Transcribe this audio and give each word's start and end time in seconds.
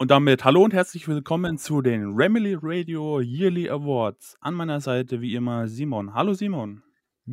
Und 0.00 0.10
damit 0.12 0.44
hallo 0.44 0.62
und 0.62 0.72
herzlich 0.72 1.08
willkommen 1.08 1.58
zu 1.58 1.82
den 1.82 2.12
Remily 2.14 2.56
Radio 2.60 3.20
Yearly 3.20 3.68
Awards. 3.68 4.36
An 4.40 4.54
meiner 4.54 4.80
Seite 4.80 5.20
wie 5.20 5.34
immer 5.34 5.66
Simon. 5.66 6.14
Hallo 6.14 6.34
Simon. 6.34 6.82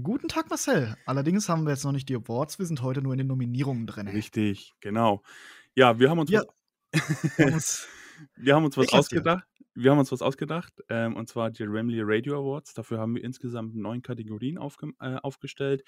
Guten 0.01 0.27
Tag, 0.27 0.49
Marcel. 0.49 0.95
Allerdings 1.05 1.47
haben 1.47 1.63
wir 1.65 1.71
jetzt 1.71 1.83
noch 1.85 1.91
nicht 1.91 2.09
die 2.09 2.15
Awards, 2.15 2.57
wir 2.59 2.65
sind 2.65 2.81
heute 2.81 3.01
nur 3.01 3.13
in 3.13 3.19
den 3.19 3.27
Nominierungen 3.27 3.85
drin. 3.85 4.07
Richtig, 4.07 4.73
genau. 4.81 5.21
Ja, 5.75 5.99
wir 5.99 6.09
haben 6.09 6.19
uns 6.19 6.31
Ja. 6.31 6.41
was, 7.37 7.87
Wir 8.35 8.55
haben 8.55 8.65
uns- 8.65 8.77
was 8.77 8.91
ausgedacht. 8.93 9.45
Wir 9.77 9.91
haben 9.91 9.99
uns 9.99 10.11
was 10.11 10.21
ausgedacht, 10.21 10.73
ähm, 10.89 11.15
und 11.17 11.27
zwar 11.27 11.51
die 11.51 11.63
Remily 11.63 11.99
Radio 12.01 12.39
Awards. 12.39 12.73
Dafür 12.73 12.97
haben 12.97 13.13
wir 13.15 13.23
insgesamt 13.25 13.75
neun 13.75 14.01
Kategorien 14.01 14.57
aufge 14.57 14.91
äh, 15.01 15.15
aufgestellt. 15.17 15.83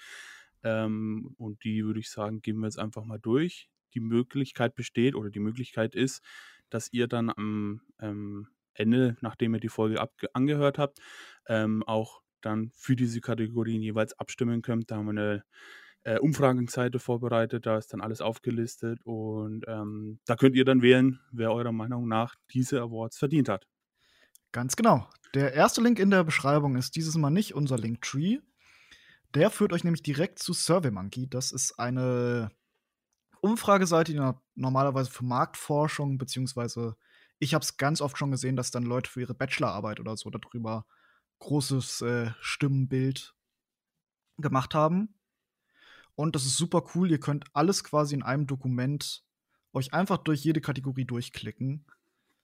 Ähm, 0.62 1.34
und 1.38 1.64
die 1.64 1.84
würde 1.86 1.98
ich 2.00 2.10
sagen, 2.10 2.42
gehen 2.42 2.58
wir 2.58 2.66
jetzt 2.66 2.78
einfach 2.78 3.04
mal 3.04 3.18
durch. 3.18 3.68
Die 3.94 4.00
Möglichkeit 4.00 4.74
besteht 4.74 5.14
oder 5.14 5.30
die 5.30 5.40
Möglichkeit 5.40 5.94
ist, 5.94 6.22
dass 6.70 6.92
ihr 6.92 7.08
dann 7.08 7.30
am 7.30 7.80
ähm, 8.00 8.48
Ende, 8.74 9.16
nachdem 9.20 9.54
ihr 9.54 9.60
die 9.60 9.68
Folge 9.68 10.06
angehört 10.32 10.78
habt, 10.78 10.98
ähm, 11.46 11.82
auch 11.86 12.20
dann 12.40 12.70
für 12.74 12.94
diese 12.96 13.20
Kategorien 13.20 13.82
jeweils 13.82 14.18
abstimmen 14.18 14.62
könnt. 14.62 14.90
Da 14.90 14.96
haben 14.96 15.06
wir 15.06 15.10
eine 15.10 15.44
äh, 16.04 16.18
Umfragenseite 16.18 17.00
vorbereitet, 17.00 17.66
da 17.66 17.76
ist 17.76 17.92
dann 17.92 18.00
alles 18.00 18.20
aufgelistet 18.20 19.00
und 19.04 19.64
ähm, 19.66 20.20
da 20.26 20.36
könnt 20.36 20.54
ihr 20.54 20.64
dann 20.64 20.80
wählen, 20.82 21.20
wer 21.32 21.52
eurer 21.52 21.72
Meinung 21.72 22.06
nach 22.06 22.36
diese 22.52 22.80
Awards 22.80 23.18
verdient 23.18 23.48
hat. 23.48 23.66
Ganz 24.52 24.76
genau. 24.76 25.10
Der 25.34 25.52
erste 25.52 25.82
Link 25.82 25.98
in 25.98 26.10
der 26.10 26.24
Beschreibung 26.24 26.76
ist 26.76 26.96
dieses 26.96 27.16
Mal 27.16 27.30
nicht 27.30 27.54
unser 27.54 27.76
Linktree. 27.76 28.38
Der 29.34 29.50
führt 29.50 29.72
euch 29.74 29.84
nämlich 29.84 30.02
direkt 30.02 30.38
zu 30.38 30.54
SurveyMonkey. 30.54 31.28
Das 31.28 31.52
ist 31.52 31.78
eine 31.78 32.50
Umfrageseite, 33.40 34.12
die 34.12 34.18
no- 34.18 34.40
normalerweise 34.58 35.10
für 35.10 35.24
Marktforschung, 35.24 36.18
beziehungsweise 36.18 36.96
ich 37.38 37.54
habe 37.54 37.62
es 37.62 37.76
ganz 37.76 38.00
oft 38.00 38.18
schon 38.18 38.30
gesehen, 38.30 38.56
dass 38.56 38.70
dann 38.70 38.82
Leute 38.82 39.10
für 39.10 39.20
ihre 39.20 39.34
Bachelorarbeit 39.34 40.00
oder 40.00 40.16
so 40.16 40.28
darüber 40.30 40.86
großes 41.38 42.02
äh, 42.02 42.30
Stimmenbild 42.40 43.34
gemacht 44.38 44.74
haben. 44.74 45.14
Und 46.16 46.34
das 46.34 46.44
ist 46.44 46.56
super 46.56 46.84
cool. 46.94 47.10
Ihr 47.10 47.20
könnt 47.20 47.44
alles 47.52 47.84
quasi 47.84 48.14
in 48.14 48.24
einem 48.24 48.46
Dokument 48.48 49.24
euch 49.72 49.94
einfach 49.94 50.18
durch 50.18 50.42
jede 50.42 50.60
Kategorie 50.60 51.04
durchklicken. 51.04 51.86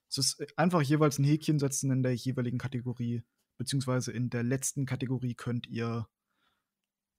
Es 0.09 0.17
ist 0.17 0.39
äh, 0.39 0.47
einfach 0.55 0.81
jeweils 0.81 1.19
ein 1.19 1.25
Häkchen 1.25 1.59
setzen 1.59 1.91
in 1.91 2.03
der 2.03 2.15
jeweiligen 2.15 2.57
Kategorie, 2.57 3.23
beziehungsweise 3.57 4.13
in 4.13 4.29
der 4.29 4.43
letzten 4.43 4.85
Kategorie 4.85 5.35
könnt 5.35 5.67
ihr 5.67 6.07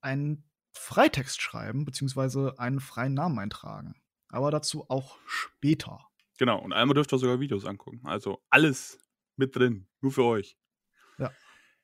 einen 0.00 0.44
Freitext 0.72 1.42
schreiben, 1.42 1.84
beziehungsweise 1.84 2.58
einen 2.58 2.80
freien 2.80 3.14
Namen 3.14 3.39
eintragen. 3.39 3.94
Aber 4.28 4.50
dazu 4.50 4.88
auch 4.88 5.19
später. 5.27 6.06
Genau, 6.38 6.60
und 6.60 6.72
einmal 6.72 6.94
dürft 6.94 7.12
ihr 7.12 7.19
sogar 7.19 7.41
Videos 7.41 7.64
angucken. 7.64 8.00
Also 8.05 8.42
alles 8.50 8.98
mit 9.36 9.56
drin, 9.56 9.88
nur 10.00 10.12
für 10.12 10.24
euch. 10.24 10.58
Ja. 11.18 11.33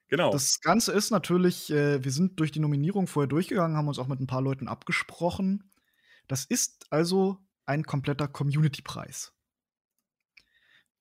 Genau. 0.08 0.30
Das 0.30 0.60
Ganze 0.60 0.92
ist 0.92 1.10
natürlich, 1.10 1.70
äh, 1.70 2.04
wir 2.04 2.12
sind 2.12 2.38
durch 2.38 2.52
die 2.52 2.60
Nominierung 2.60 3.06
vorher 3.06 3.28
durchgegangen, 3.28 3.76
haben 3.76 3.88
uns 3.88 3.98
auch 3.98 4.08
mit 4.08 4.20
ein 4.20 4.26
paar 4.26 4.42
Leuten 4.42 4.68
abgesprochen. 4.68 5.72
Das 6.28 6.44
ist 6.44 6.86
also 6.90 7.38
ein 7.64 7.84
kompletter 7.84 8.28
Community-Preis. 8.28 9.32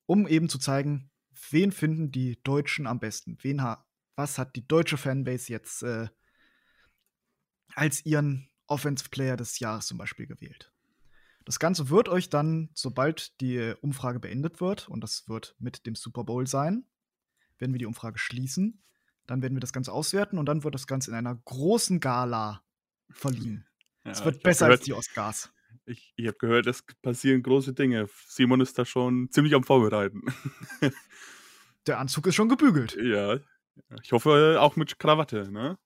Um 0.05 0.27
eben 0.27 0.49
zu 0.49 0.59
zeigen, 0.59 1.11
wen 1.49 1.71
finden 1.71 2.11
die 2.11 2.41
Deutschen 2.43 2.87
am 2.87 2.99
besten? 2.99 3.37
Wen 3.41 3.61
ha 3.61 3.85
was 4.15 4.37
hat 4.37 4.55
die 4.55 4.67
deutsche 4.67 4.97
Fanbase 4.97 5.51
jetzt 5.51 5.83
äh, 5.83 6.09
als 7.75 8.05
ihren 8.05 8.49
Offensive 8.67 9.09
Player 9.09 9.37
des 9.37 9.59
Jahres 9.59 9.87
zum 9.87 9.97
Beispiel 9.97 10.27
gewählt? 10.27 10.71
Das 11.45 11.59
Ganze 11.59 11.89
wird 11.89 12.09
euch 12.09 12.29
dann, 12.29 12.69
sobald 12.73 13.39
die 13.41 13.73
Umfrage 13.81 14.19
beendet 14.19 14.61
wird, 14.61 14.87
und 14.89 15.01
das 15.01 15.27
wird 15.27 15.55
mit 15.59 15.85
dem 15.85 15.95
Super 15.95 16.23
Bowl 16.23 16.47
sein, 16.47 16.85
werden 17.57 17.73
wir 17.73 17.79
die 17.79 17.85
Umfrage 17.85 18.19
schließen. 18.19 18.81
Dann 19.27 19.41
werden 19.41 19.55
wir 19.55 19.59
das 19.61 19.73
Ganze 19.73 19.91
auswerten 19.91 20.37
und 20.37 20.45
dann 20.47 20.63
wird 20.63 20.75
das 20.75 20.87
Ganze 20.87 21.11
in 21.11 21.17
einer 21.17 21.35
großen 21.35 21.99
Gala 21.99 22.63
verliehen. 23.09 23.65
Ja, 24.03 24.11
Es 24.11 24.25
wird 24.25 24.43
besser 24.43 24.65
gehört, 24.65 24.79
als 24.79 24.85
die 24.85 24.93
Oscars. 24.93 25.51
Ich, 25.85 26.13
ich 26.15 26.27
habe 26.27 26.37
gehört, 26.37 26.67
es 26.67 26.83
passieren 27.01 27.43
große 27.43 27.73
Dinge. 27.73 28.07
Simon 28.27 28.61
ist 28.61 28.77
da 28.77 28.85
schon 28.85 29.29
ziemlich 29.31 29.53
am 29.55 29.63
Vorbereiten. 29.63 30.21
Der 31.87 31.99
Anzug 31.99 32.27
ist 32.27 32.35
schon 32.35 32.49
gebügelt. 32.49 32.95
ja. 33.01 33.39
Ich 34.03 34.11
hoffe 34.11 34.57
auch 34.59 34.75
mit 34.75 34.99
Krawatte, 34.99 35.51
ne? 35.51 35.77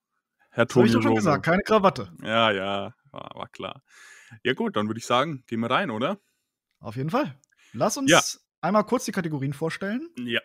Herr 0.49 0.65
Das 0.65 0.75
habe 0.75 0.87
Toni 0.87 0.87
ich 0.87 0.93
doch 0.93 1.01
schon 1.01 1.15
gesagt, 1.15 1.45
keine 1.45 1.61
Krawatte. 1.61 2.11
Ja, 2.21 2.51
ja, 2.51 2.95
war, 3.11 3.31
war 3.35 3.47
klar. 3.49 3.83
Ja, 4.43 4.53
gut, 4.53 4.75
dann 4.75 4.87
würde 4.87 4.97
ich 4.99 5.05
sagen, 5.05 5.43
gehen 5.47 5.59
wir 5.59 5.69
rein, 5.69 5.89
oder? 5.89 6.19
Auf 6.79 6.95
jeden 6.95 7.09
Fall. 7.09 7.37
Lass 7.73 7.97
uns 7.97 8.11
Ja. 8.11 8.21
einmal 8.61 8.85
kurz 8.85 9.05
die 9.05 9.11
Kategorien 9.11 9.53
vorstellen. 9.53 10.09
Ja. 10.17 10.41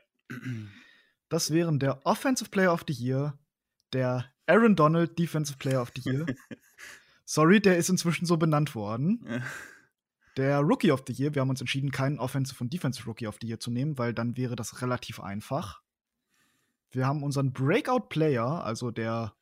Das 1.29 1.51
wären 1.53 1.79
der 1.79 2.05
Offensive 2.07 2.51
Player 2.51 2.73
of 2.73 2.85
the 2.87 2.93
Year, 2.95 3.39
der 3.93 4.33
Aaron 4.47 4.75
Donald 4.77 5.19
Defensive 5.19 5.59
Player 5.59 5.81
of 5.83 5.93
the 5.95 6.03
Year. 6.11 6.27
Sorry, 7.25 7.61
der 7.61 7.77
ist 7.77 7.89
inzwischen 7.89 8.27
so 8.27 8.37
benannt 8.37 8.75
worden. 8.75 9.43
Der 10.37 10.59
Rookie 10.61 10.91
of 10.91 11.05
the 11.07 11.13
Year, 11.13 11.35
wir 11.35 11.43
haben 11.43 11.51
uns 11.51 11.61
entschieden, 11.61 11.91
keinen 11.93 12.19
Offensive 12.19 12.63
und 12.63 12.73
Defensive 12.73 13.07
Rookie 13.07 13.27
of 13.29 13.39
the 13.41 13.47
Year 13.47 13.61
zu 13.61 13.71
nehmen, 13.71 13.99
weil 13.99 14.13
dann 14.15 14.37
wäre 14.37 14.57
das 14.57 14.83
relativ 14.83 15.21
einfach. 15.21 15.83
Wir 16.91 17.07
haben 17.07 17.23
unseren 17.23 17.53
Breakout 17.53 18.09
Player, 18.09 18.65
also 18.65 18.91
der 18.91 19.35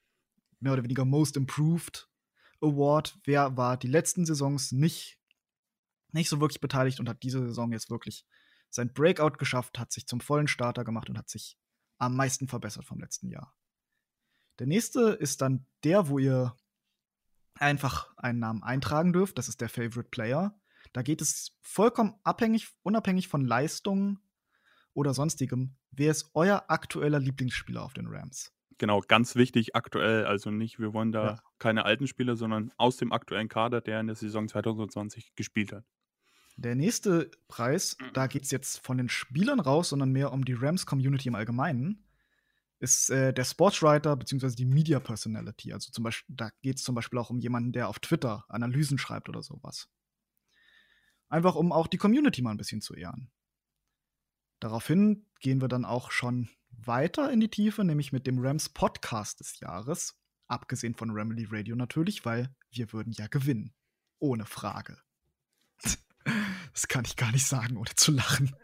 mehr 0.60 0.72
oder 0.75 0.82
weniger 0.82 1.04
Most 1.06 1.37
Improved 1.37 2.08
Award. 2.60 3.19
Wer 3.24 3.56
war 3.56 3.76
die 3.76 3.88
letzten 3.88 4.26
Saisons 4.26 4.72
nicht, 4.72 5.19
nicht 6.12 6.28
so 6.28 6.41
wirklich 6.41 6.60
beteiligt 6.60 7.00
und 7.00 7.08
hat 7.08 7.22
diese 7.22 7.46
Saison 7.46 7.72
jetzt 7.72 7.91
wirklich 7.91 8.26
sein 8.70 8.92
Breakout 8.92 9.38
geschafft, 9.38 9.78
hat 9.78 9.92
sich 9.92 10.06
zum 10.06 10.20
vollen 10.20 10.48
Starter 10.48 10.84
gemacht 10.84 11.08
und 11.08 11.19
hat 11.19 11.28
sich 11.28 11.58
am 11.98 12.16
meisten 12.16 12.48
verbessert 12.48 12.84
vom 12.84 13.00
letzten 13.00 13.30
Jahr. 13.30 13.54
Der 14.58 14.66
nächste 14.66 15.10
ist 15.10 15.41
dann 15.41 15.66
der, 15.84 16.08
wo 16.08 16.19
ihr 16.19 16.56
einfach 17.54 18.16
einen 18.16 18.38
Namen 18.38 18.62
eintragen 18.62 19.12
dürft. 19.12 19.38
Das 19.38 19.48
ist 19.48 19.60
der 19.60 19.69
Favorite 19.69 20.10
Player. 20.10 20.58
Da 20.92 21.02
geht 21.02 21.20
es 21.20 21.56
vollkommen 21.60 22.14
abhängig, 22.25 22.69
unabhängig 22.82 23.28
von 23.28 23.44
Leistungen 23.44 24.20
oder 24.94 25.14
sonstigem. 25.14 25.76
Wer 25.90 26.10
ist 26.10 26.30
euer 26.34 26.64
aktueller 26.69 27.19
Lieblingsspieler 27.19 27.82
auf 27.82 27.94
den 27.94 28.06
Rams? 28.06 28.52
Genau, 28.78 29.00
ganz 29.00 29.34
wichtig, 29.34 29.75
aktuell. 29.75 30.25
Also 30.25 30.50
nicht, 30.50 30.78
wir 30.78 30.93
wollen 30.93 31.12
da 31.12 31.25
Ja. 31.27 31.43
keine 31.59 31.84
alten 31.84 32.06
Spieler, 32.06 32.37
sondern 32.37 32.72
aus 32.77 32.97
dem 32.97 33.12
aktuellen 33.12 33.49
Kader, 33.49 33.81
der 33.81 34.00
in 34.00 34.06
der 34.06 34.16
Saison 34.16 34.49
2020 34.49 35.34
gespielt 35.34 35.72
hat. 35.72 35.84
Der 36.56 36.75
nächste 36.75 37.31
Preis, 37.49 37.97
da 38.15 38.27
geht 38.27 38.43
es 38.44 38.50
jetzt 38.50 38.84
von 38.84 38.97
den 38.99 39.09
Spielern 39.09 39.61
raus, 39.61 39.91
sondern 39.91 40.11
mehr 40.11 40.33
um 40.33 40.44
die 40.44 40.55
Rams-Community 40.55 41.28
im 41.28 41.34
Allgemeinen, 41.37 42.05
ist 42.81 43.11
äh, 43.11 43.33
der 43.33 43.44
Sportswriter 43.44 44.17
bzw. 44.17 44.55
die 44.55 44.65
Media 44.65 45.00
Personality. 45.00 45.72
Also 45.72 45.91
zum 45.91 46.05
Beispiel, 46.05 46.34
da 46.37 46.50
geht 46.62 46.77
es 46.78 46.84
zum 46.84 46.94
Beispiel 46.94 47.19
auch 47.19 47.31
um 47.31 47.38
jemanden, 47.38 47.72
der 47.72 47.88
auf 47.88 47.99
Twitter 47.99 48.44
Analysen 48.49 48.99
schreibt 48.99 49.28
oder 49.28 49.43
sowas. 49.43 49.88
Einfach 51.28 51.56
um 51.56 51.72
auch 51.72 51.87
die 51.88 51.99
Community 51.99 52.43
mal 52.43 52.53
ein 52.53 52.56
bisschen 52.56 52.81
zu 52.81 52.94
ehren. 52.94 53.31
Daraufhin 54.61 55.27
gehen 55.41 55.61
wir 55.61 55.69
dann 55.69 55.84
auch 55.84 56.11
schon 56.11 56.49
weiter 56.84 57.31
in 57.31 57.41
die 57.41 57.50
Tiefe, 57.50 57.84
nämlich 57.84 58.12
mit 58.12 58.27
dem 58.27 58.39
Rams 58.39 58.69
Podcast 58.69 59.41
des 59.41 59.61
Jahres. 59.61 60.19
Abgesehen 60.47 60.94
von 60.94 61.11
Remedy 61.11 61.47
Radio 61.50 61.77
natürlich, 61.77 62.25
weil 62.25 62.55
wir 62.71 62.93
würden 62.93 63.12
ja 63.12 63.27
gewinnen. 63.27 63.75
Ohne 64.19 64.44
Frage. 64.44 64.99
Das 66.75 66.87
kann 66.87 67.06
ich 67.06 67.17
gar 67.17 67.33
nicht 67.33 67.47
sagen, 67.47 67.77
ohne 67.78 67.93
zu 67.97 68.12
lachen. 68.12 68.55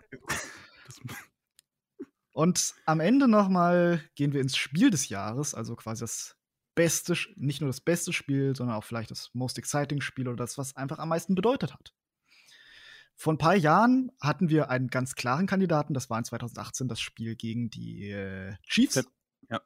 Und 2.33 2.75
am 2.85 3.01
Ende 3.01 3.27
nochmal 3.27 4.05
gehen 4.15 4.33
wir 4.33 4.41
ins 4.41 4.57
Spiel 4.57 4.91
des 4.91 5.09
Jahres, 5.09 5.55
also 5.55 5.75
quasi 5.75 6.01
das 6.01 6.37
beste, 6.75 7.17
nicht 7.37 7.61
nur 7.61 7.69
das 7.69 7.81
beste 7.81 8.13
Spiel, 8.13 8.55
sondern 8.55 8.77
auch 8.77 8.85
vielleicht 8.85 9.11
das 9.11 9.31
most 9.33 9.57
exciting 9.57 10.01
Spiel 10.01 10.29
oder 10.29 10.37
das, 10.37 10.59
was 10.59 10.77
einfach 10.77 10.99
am 10.99 11.09
meisten 11.09 11.35
bedeutet 11.35 11.73
hat. 11.73 11.95
Vor 13.17 13.33
ein 13.33 13.39
paar 13.39 13.55
Jahren 13.55 14.11
hatten 14.21 14.49
wir 14.49 14.71
einen 14.71 14.89
ganz 14.89 15.15
klaren 15.15 15.47
Kandidaten, 15.47 15.95
das 15.95 16.11
war 16.11 16.19
in 16.19 16.25
2018 16.25 16.89
das 16.89 17.01
Spiel 17.01 17.37
gegen 17.37 17.71
die 17.71 18.11
äh, 18.11 18.55
Chiefs. 18.69 19.05
Ja. 19.49 19.61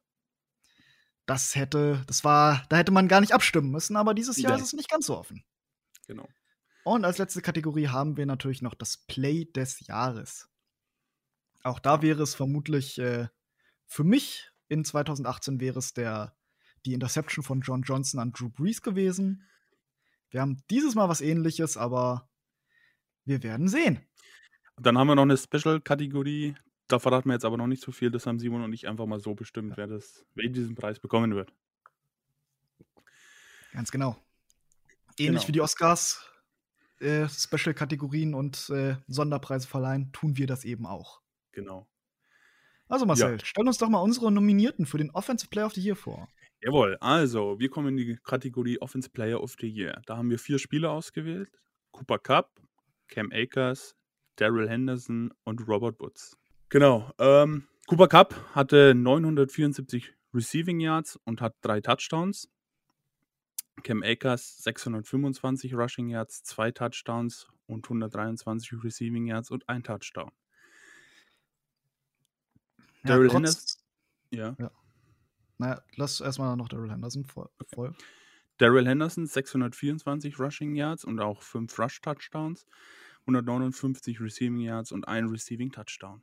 Das 1.26 1.54
hätte, 1.54 2.04
das 2.06 2.24
war, 2.24 2.64
da 2.68 2.76
hätte 2.76 2.92
man 2.92 3.08
gar 3.08 3.20
nicht 3.20 3.32
abstimmen 3.32 3.70
müssen, 3.70 3.96
aber 3.96 4.14
dieses 4.14 4.36
Jahr 4.38 4.52
Nee. 4.52 4.58
ist 4.62 4.68
es 4.68 4.72
nicht 4.74 4.90
ganz 4.90 5.06
so 5.06 5.16
offen. 5.16 5.44
genau. 6.06 6.28
Und 6.84 7.04
als 7.04 7.18
letzte 7.18 7.42
Kategorie 7.42 7.88
haben 7.88 8.16
wir 8.16 8.24
natürlich 8.24 8.62
noch 8.62 8.72
das 8.74 8.96
Play 8.96 9.44
des 9.44 9.86
Jahres. 9.86 10.48
Auch 11.62 11.80
da 11.80 12.00
wäre 12.00 12.22
es 12.22 12.34
vermutlich 12.34 12.98
äh, 12.98 13.28
für 13.84 14.04
mich 14.04 14.50
in 14.68 14.84
2018 14.84 15.60
wäre 15.60 15.78
es 15.78 15.92
der 15.92 16.34
die 16.86 16.94
Interception 16.94 17.44
von 17.44 17.60
John 17.60 17.82
Johnson 17.82 18.20
an 18.20 18.32
Drew 18.32 18.48
Brees 18.48 18.80
gewesen. 18.80 19.42
Wir 20.30 20.40
haben 20.40 20.62
dieses 20.70 20.94
Mal 20.94 21.08
was 21.10 21.20
ähnliches, 21.20 21.76
aber 21.76 22.27
wir 23.28 23.42
werden 23.42 23.68
sehen. 23.68 24.00
Dann 24.80 24.98
haben 24.98 25.08
wir 25.08 25.14
noch 25.14 25.22
eine 25.22 25.36
Special-Kategorie. 25.36 26.54
Da 26.88 26.98
verraten 26.98 27.28
wir 27.28 27.34
jetzt 27.34 27.44
aber 27.44 27.56
noch 27.56 27.66
nicht 27.66 27.82
so 27.82 27.92
viel. 27.92 28.10
Das 28.10 28.26
haben 28.26 28.38
Simon 28.38 28.62
und 28.62 28.72
ich 28.72 28.88
einfach 28.88 29.06
mal 29.06 29.20
so 29.20 29.34
bestimmt, 29.34 29.76
wer, 29.76 29.86
das, 29.86 30.24
wer 30.34 30.48
diesen 30.48 30.74
Preis 30.74 30.98
bekommen 30.98 31.34
wird. 31.34 31.52
Ganz 33.72 33.90
genau. 33.90 34.16
Ähnlich 35.18 35.42
Genau. 35.42 35.48
wie 35.48 35.52
die 35.52 35.60
Oscars 35.60 36.28
äh, 37.00 37.28
Special-Kategorien 37.28 38.34
und 38.34 38.70
äh, 38.70 38.96
Sonderpreise 39.06 39.66
verleihen, 39.66 40.12
tun 40.12 40.36
wir 40.36 40.46
das 40.46 40.64
eben 40.64 40.86
auch. 40.86 41.20
Genau. 41.52 41.88
Also 42.88 43.04
Marcel, 43.04 43.32
ja. 43.32 43.44
stell 43.44 43.66
uns 43.66 43.78
doch 43.78 43.88
mal 43.88 44.00
unsere 44.00 44.32
Nominierten 44.32 44.86
für 44.86 44.98
den 44.98 45.10
Offensive 45.10 45.50
Player 45.50 45.66
of 45.66 45.74
the 45.74 45.82
Year 45.82 45.96
vor. 45.96 46.28
Jawohl, 46.62 46.96
also 47.00 47.60
wir 47.60 47.68
kommen 47.68 47.88
in 47.88 47.96
die 47.98 48.16
Kategorie 48.16 48.80
Offensive 48.80 49.12
Player 49.12 49.40
of 49.40 49.56
the 49.60 49.68
Year. 49.68 50.00
Da 50.06 50.16
haben 50.16 50.30
wir 50.30 50.38
vier 50.38 50.58
Spieler 50.58 50.90
ausgewählt. 50.90 51.50
Cooper 51.92 52.18
Cup, 52.18 52.60
Cam 53.08 53.30
Akers, 53.32 53.96
Daryl 54.36 54.68
Henderson 54.68 55.32
und 55.44 55.66
Robert 55.66 55.98
Woods. 56.00 56.36
Genau. 56.68 57.10
Ähm, 57.18 57.66
Cooper 57.86 58.08
Cup 58.08 58.34
hatte 58.54 58.94
974 58.94 60.14
Receiving 60.34 60.80
Yards 60.80 61.18
und 61.24 61.40
hat 61.40 61.56
drei 61.62 61.80
Touchdowns. 61.80 62.48
Cam 63.82 64.02
Akers 64.02 64.58
625 64.64 65.74
Rushing 65.74 66.08
Yards, 66.08 66.42
zwei 66.42 66.70
Touchdowns 66.70 67.48
und 67.66 67.84
123 67.86 68.82
Receiving 68.82 69.26
Yards 69.26 69.50
und 69.50 69.68
ein 69.68 69.82
Touchdown. 69.82 70.30
Ja, 73.04 73.10
Daryl 73.10 73.32
Henderson. 73.32 73.80
Ja. 74.30 74.56
ja. 74.58 74.70
Naja, 75.58 75.82
lass 75.96 76.20
erstmal 76.20 76.56
noch 76.56 76.68
Daryl 76.68 76.90
Henderson 76.90 77.24
voll. 77.24 77.48
voll. 77.74 77.94
Daryl 78.58 78.86
Henderson 78.86 79.26
624 79.26 80.38
Rushing 80.38 80.74
Yards 80.74 81.04
und 81.04 81.20
auch 81.20 81.42
5 81.42 81.78
Rush 81.78 82.00
Touchdowns, 82.00 82.66
159 83.28 84.20
Receiving 84.20 84.60
Yards 84.60 84.90
und 84.90 85.06
ein 85.06 85.26
Receiving 85.26 85.70
Touchdown. 85.70 86.22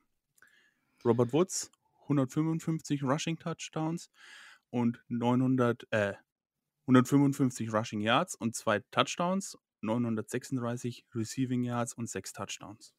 Robert 1.06 1.34
Woods 1.34 1.72
155 2.04 3.04
Rushing 3.04 3.38
Touchdowns 3.38 4.10
und 4.72 5.04
900, 5.08 5.88
äh, 5.92 6.14
155 6.88 7.72
Rushing 7.72 8.02
Yards 8.02 8.34
und 8.34 8.56
zwei 8.56 8.80
Touchdowns, 8.90 9.56
936 9.82 11.06
Receiving 11.14 11.64
Yards 11.64 11.94
und 11.94 12.10
sechs 12.10 12.34
Touchdowns. 12.34 12.92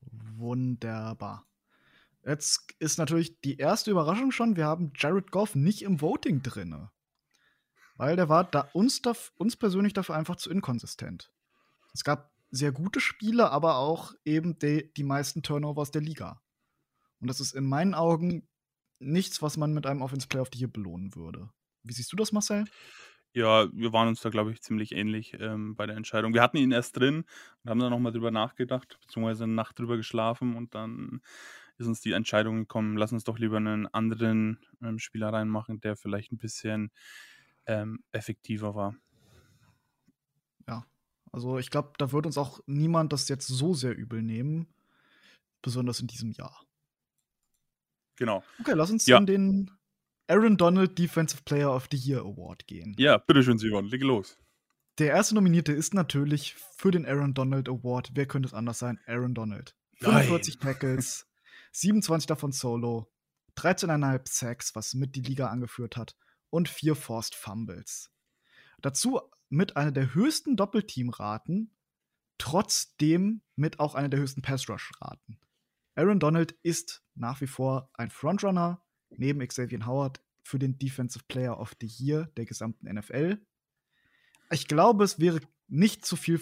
Wunderbar. 0.00 1.46
Jetzt 2.24 2.74
ist 2.80 2.98
natürlich 2.98 3.40
die 3.40 3.58
erste 3.58 3.92
Überraschung 3.92 4.32
schon, 4.32 4.56
wir 4.56 4.66
haben 4.66 4.92
Jared 4.96 5.30
Goff 5.30 5.54
nicht 5.54 5.82
im 5.82 6.00
Voting 6.00 6.42
drin. 6.42 6.88
Weil 7.96 8.16
der 8.16 8.28
war 8.28 8.44
da 8.44 8.68
uns, 8.72 9.00
da, 9.00 9.14
uns 9.36 9.56
persönlich 9.56 9.92
dafür 9.92 10.16
einfach 10.16 10.36
zu 10.36 10.50
inkonsistent. 10.50 11.32
Es 11.94 12.02
gab 12.02 12.32
sehr 12.50 12.72
gute 12.72 13.00
Spiele, 13.00 13.50
aber 13.50 13.76
auch 13.76 14.14
eben 14.24 14.58
die, 14.58 14.92
die 14.96 15.04
meisten 15.04 15.42
Turnovers 15.42 15.90
der 15.90 16.02
Liga. 16.02 16.40
Und 17.20 17.28
das 17.28 17.40
ist 17.40 17.54
in 17.54 17.66
meinen 17.66 17.94
Augen 17.94 18.48
nichts, 19.00 19.42
was 19.42 19.56
man 19.56 19.72
mit 19.72 19.86
einem 19.86 20.02
Offense 20.02 20.28
Player 20.28 20.42
of 20.42 20.50
the 20.52 20.60
Year 20.60 20.68
belohnen 20.68 21.14
würde. 21.14 21.50
Wie 21.82 21.92
siehst 21.92 22.12
du 22.12 22.16
das, 22.16 22.32
Marcel? 22.32 22.64
Ja, 23.34 23.68
wir 23.72 23.92
waren 23.92 24.08
uns 24.08 24.20
da, 24.20 24.30
glaube 24.30 24.52
ich, 24.52 24.62
ziemlich 24.62 24.92
ähnlich 24.92 25.36
ähm, 25.38 25.76
bei 25.76 25.86
der 25.86 25.96
Entscheidung. 25.96 26.32
Wir 26.32 26.42
hatten 26.42 26.56
ihn 26.56 26.72
erst 26.72 26.96
drin 26.96 27.24
und 27.62 27.70
haben 27.70 27.78
dann 27.78 27.90
nochmal 27.90 28.12
drüber 28.12 28.30
nachgedacht, 28.30 28.98
beziehungsweise 29.00 29.44
eine 29.44 29.52
Nacht 29.52 29.78
drüber 29.78 29.96
geschlafen 29.96 30.56
und 30.56 30.74
dann 30.74 31.20
ist 31.76 31.86
uns 31.86 32.00
die 32.00 32.12
Entscheidung 32.12 32.58
gekommen, 32.60 32.96
lass 32.96 33.12
uns 33.12 33.24
doch 33.24 33.38
lieber 33.38 33.58
einen 33.58 33.86
anderen 33.86 34.58
ähm, 34.82 34.98
Spieler 34.98 35.32
reinmachen, 35.32 35.80
der 35.80 35.96
vielleicht 35.96 36.32
ein 36.32 36.38
bisschen 36.38 36.90
ähm, 37.66 38.02
effektiver 38.10 38.74
war. 38.74 38.96
Also 41.32 41.58
ich 41.58 41.70
glaube, 41.70 41.92
da 41.98 42.12
wird 42.12 42.26
uns 42.26 42.38
auch 42.38 42.60
niemand 42.66 43.12
das 43.12 43.28
jetzt 43.28 43.46
so 43.46 43.74
sehr 43.74 43.96
übel 43.96 44.22
nehmen, 44.22 44.66
besonders 45.62 46.00
in 46.00 46.06
diesem 46.06 46.32
Jahr. 46.32 46.64
Genau. 48.16 48.42
Okay, 48.60 48.72
lass 48.74 48.90
uns 48.90 49.06
ja. 49.06 49.18
in 49.18 49.26
den 49.26 49.70
Aaron 50.26 50.56
Donald 50.56 50.98
Defensive 50.98 51.42
Player 51.44 51.74
of 51.74 51.88
the 51.90 51.96
Year 51.96 52.20
Award 52.20 52.66
gehen. 52.66 52.94
Ja, 52.98 53.18
bitteschön, 53.18 53.58
Simon, 53.58 53.86
leg 53.86 54.02
los. 54.02 54.36
Der 54.98 55.10
erste 55.10 55.36
Nominierte 55.36 55.72
ist 55.72 55.94
natürlich 55.94 56.54
für 56.54 56.90
den 56.90 57.06
Aaron 57.06 57.32
Donald 57.32 57.68
Award. 57.68 58.10
Wer 58.14 58.26
könnte 58.26 58.48
es 58.48 58.54
anders 58.54 58.80
sein? 58.80 58.98
Aaron 59.06 59.34
Donald. 59.34 59.76
45 60.00 60.56
Nein. 60.56 60.72
Tackles, 60.72 61.26
27 61.72 62.26
davon 62.26 62.52
Solo, 62.52 63.10
13,5 63.56 64.22
Sacks, 64.28 64.74
was 64.74 64.94
mit 64.94 65.14
die 65.14 65.20
Liga 65.20 65.48
angeführt 65.48 65.96
hat, 65.96 66.16
und 66.50 66.68
4 66.68 66.96
Forced 66.96 67.34
Fumbles. 67.34 68.10
Dazu 68.80 69.20
mit 69.48 69.76
einer 69.76 69.92
der 69.92 70.14
höchsten 70.14 70.56
Doppelteamraten, 70.56 71.74
trotzdem 72.38 73.42
mit 73.56 73.80
auch 73.80 73.94
einer 73.94 74.08
der 74.08 74.20
höchsten 74.20 74.42
Pass-Rush-Raten. 74.42 75.38
Aaron 75.94 76.20
Donald 76.20 76.52
ist 76.62 77.02
nach 77.14 77.40
wie 77.40 77.46
vor 77.46 77.90
ein 77.94 78.10
Frontrunner 78.10 78.82
neben 79.10 79.46
Xavier 79.46 79.84
Howard 79.86 80.22
für 80.42 80.58
den 80.58 80.78
Defensive 80.78 81.24
Player 81.26 81.58
of 81.58 81.74
the 81.80 81.86
Year 81.86 82.26
der 82.36 82.46
gesamten 82.46 82.92
NFL. 82.92 83.38
Ich 84.50 84.68
glaube, 84.68 85.04
es 85.04 85.18
wäre 85.18 85.40
nicht 85.66 86.06
zu 86.06 86.16
viel, 86.16 86.40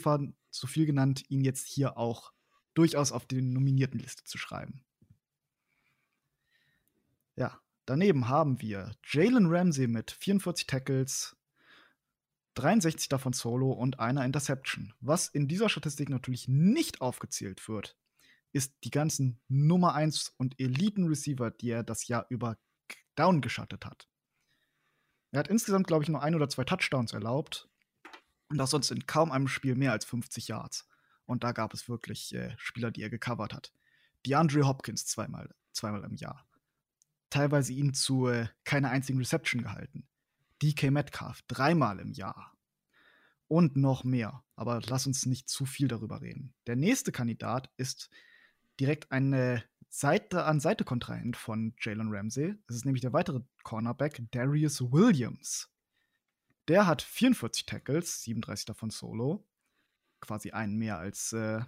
zu 0.50 0.66
viel 0.66 0.86
genannt, 0.86 1.24
ihn 1.28 1.42
jetzt 1.42 1.66
hier 1.66 1.96
auch 1.96 2.32
durchaus 2.74 3.10
auf 3.10 3.26
die 3.26 3.42
nominierten 3.42 3.98
Liste 3.98 4.24
zu 4.24 4.38
schreiben. 4.38 4.84
Ja, 7.34 7.60
daneben 7.84 8.28
haben 8.28 8.60
wir 8.60 8.94
Jalen 9.04 9.46
Ramsey 9.46 9.88
mit 9.88 10.10
44 10.10 10.66
Tackles, 10.66 11.36
63 12.56 13.08
davon 13.08 13.32
Solo 13.32 13.70
und 13.70 14.00
einer 14.00 14.24
Interception. 14.24 14.94
Was 15.00 15.28
in 15.28 15.46
dieser 15.46 15.68
Statistik 15.68 16.08
natürlich 16.08 16.48
nicht 16.48 17.00
aufgezählt 17.00 17.68
wird, 17.68 17.96
ist 18.52 18.74
die 18.84 18.90
ganzen 18.90 19.38
Nummer 19.48 19.94
1 19.94 20.34
und 20.38 20.58
Eliten-Receiver, 20.58 21.50
die 21.50 21.70
er 21.70 21.82
das 21.82 22.08
Jahr 22.08 22.26
über 22.30 22.58
down 23.14 23.40
geschattet 23.40 23.84
hat. 23.84 24.08
Er 25.32 25.40
hat 25.40 25.48
insgesamt, 25.48 25.86
glaube 25.86 26.04
ich, 26.04 26.08
nur 26.08 26.22
ein 26.22 26.34
oder 26.34 26.48
zwei 26.48 26.64
Touchdowns 26.64 27.12
erlaubt. 27.12 27.68
Und 28.48 28.58
das 28.58 28.70
sonst 28.70 28.90
in 28.90 29.06
kaum 29.06 29.32
einem 29.32 29.48
Spiel 29.48 29.74
mehr 29.74 29.92
als 29.92 30.04
50 30.04 30.48
Yards. 30.48 30.88
Und 31.26 31.44
da 31.44 31.52
gab 31.52 31.74
es 31.74 31.88
wirklich 31.88 32.34
äh, 32.34 32.54
Spieler, 32.56 32.90
die 32.90 33.02
er 33.02 33.10
gecovert 33.10 33.52
hat. 33.52 33.72
DeAndre 34.24 34.66
Hopkins 34.66 35.04
zweimal, 35.04 35.54
zweimal 35.72 36.04
im 36.04 36.14
Jahr. 36.14 36.46
Teilweise 37.28 37.72
ihn 37.72 37.92
zu 37.92 38.28
äh, 38.28 38.48
keiner 38.64 38.90
einzigen 38.90 39.18
Reception 39.18 39.62
gehalten. 39.62 40.06
DK 40.62 40.90
Metcalf 40.90 41.42
dreimal 41.48 41.98
im 42.00 42.12
Jahr. 42.12 42.52
Und 43.48 43.76
noch 43.76 44.02
mehr. 44.02 44.42
Aber 44.56 44.80
lass 44.86 45.06
uns 45.06 45.26
nicht 45.26 45.48
zu 45.48 45.66
viel 45.66 45.88
darüber 45.88 46.20
reden. 46.20 46.54
Der 46.66 46.76
nächste 46.76 47.12
Kandidat 47.12 47.70
ist 47.76 48.10
direkt 48.80 49.12
eine 49.12 49.62
Seite 49.88 50.44
an 50.44 50.60
Seite 50.60 50.84
Kontrahent 50.84 51.36
von 51.36 51.74
Jalen 51.80 52.08
Ramsey. 52.12 52.56
Es 52.68 52.76
ist 52.76 52.84
nämlich 52.84 53.02
der 53.02 53.12
weitere 53.12 53.40
Cornerback, 53.62 54.20
Darius 54.30 54.80
Williams. 54.80 55.70
Der 56.68 56.86
hat 56.86 57.02
44 57.02 57.66
Tackles, 57.66 58.22
37 58.22 58.66
davon 58.66 58.90
Solo. 58.90 59.46
Quasi 60.20 60.50
einen 60.50 60.76
mehr 60.76 60.98
als 60.98 61.32
äh, 61.32 61.60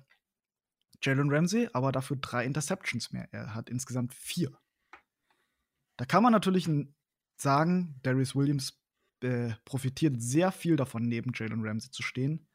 Jalen 1.02 1.32
Ramsey, 1.32 1.68
aber 1.72 1.92
dafür 1.92 2.16
drei 2.16 2.44
Interceptions 2.44 3.12
mehr. 3.12 3.28
Er 3.32 3.54
hat 3.54 3.70
insgesamt 3.70 4.14
vier. 4.14 4.58
Da 5.96 6.04
kann 6.04 6.22
man 6.22 6.32
natürlich 6.32 6.68
sagen, 7.36 7.98
Darius 8.02 8.34
Williams 8.34 8.80
äh, 9.22 9.54
profitiert 9.64 10.20
sehr 10.20 10.52
viel 10.52 10.76
davon, 10.76 11.02
neben 11.02 11.32
Jalen 11.34 11.66
Ramsey 11.66 11.90
zu 11.90 12.02
stehen, 12.02 12.46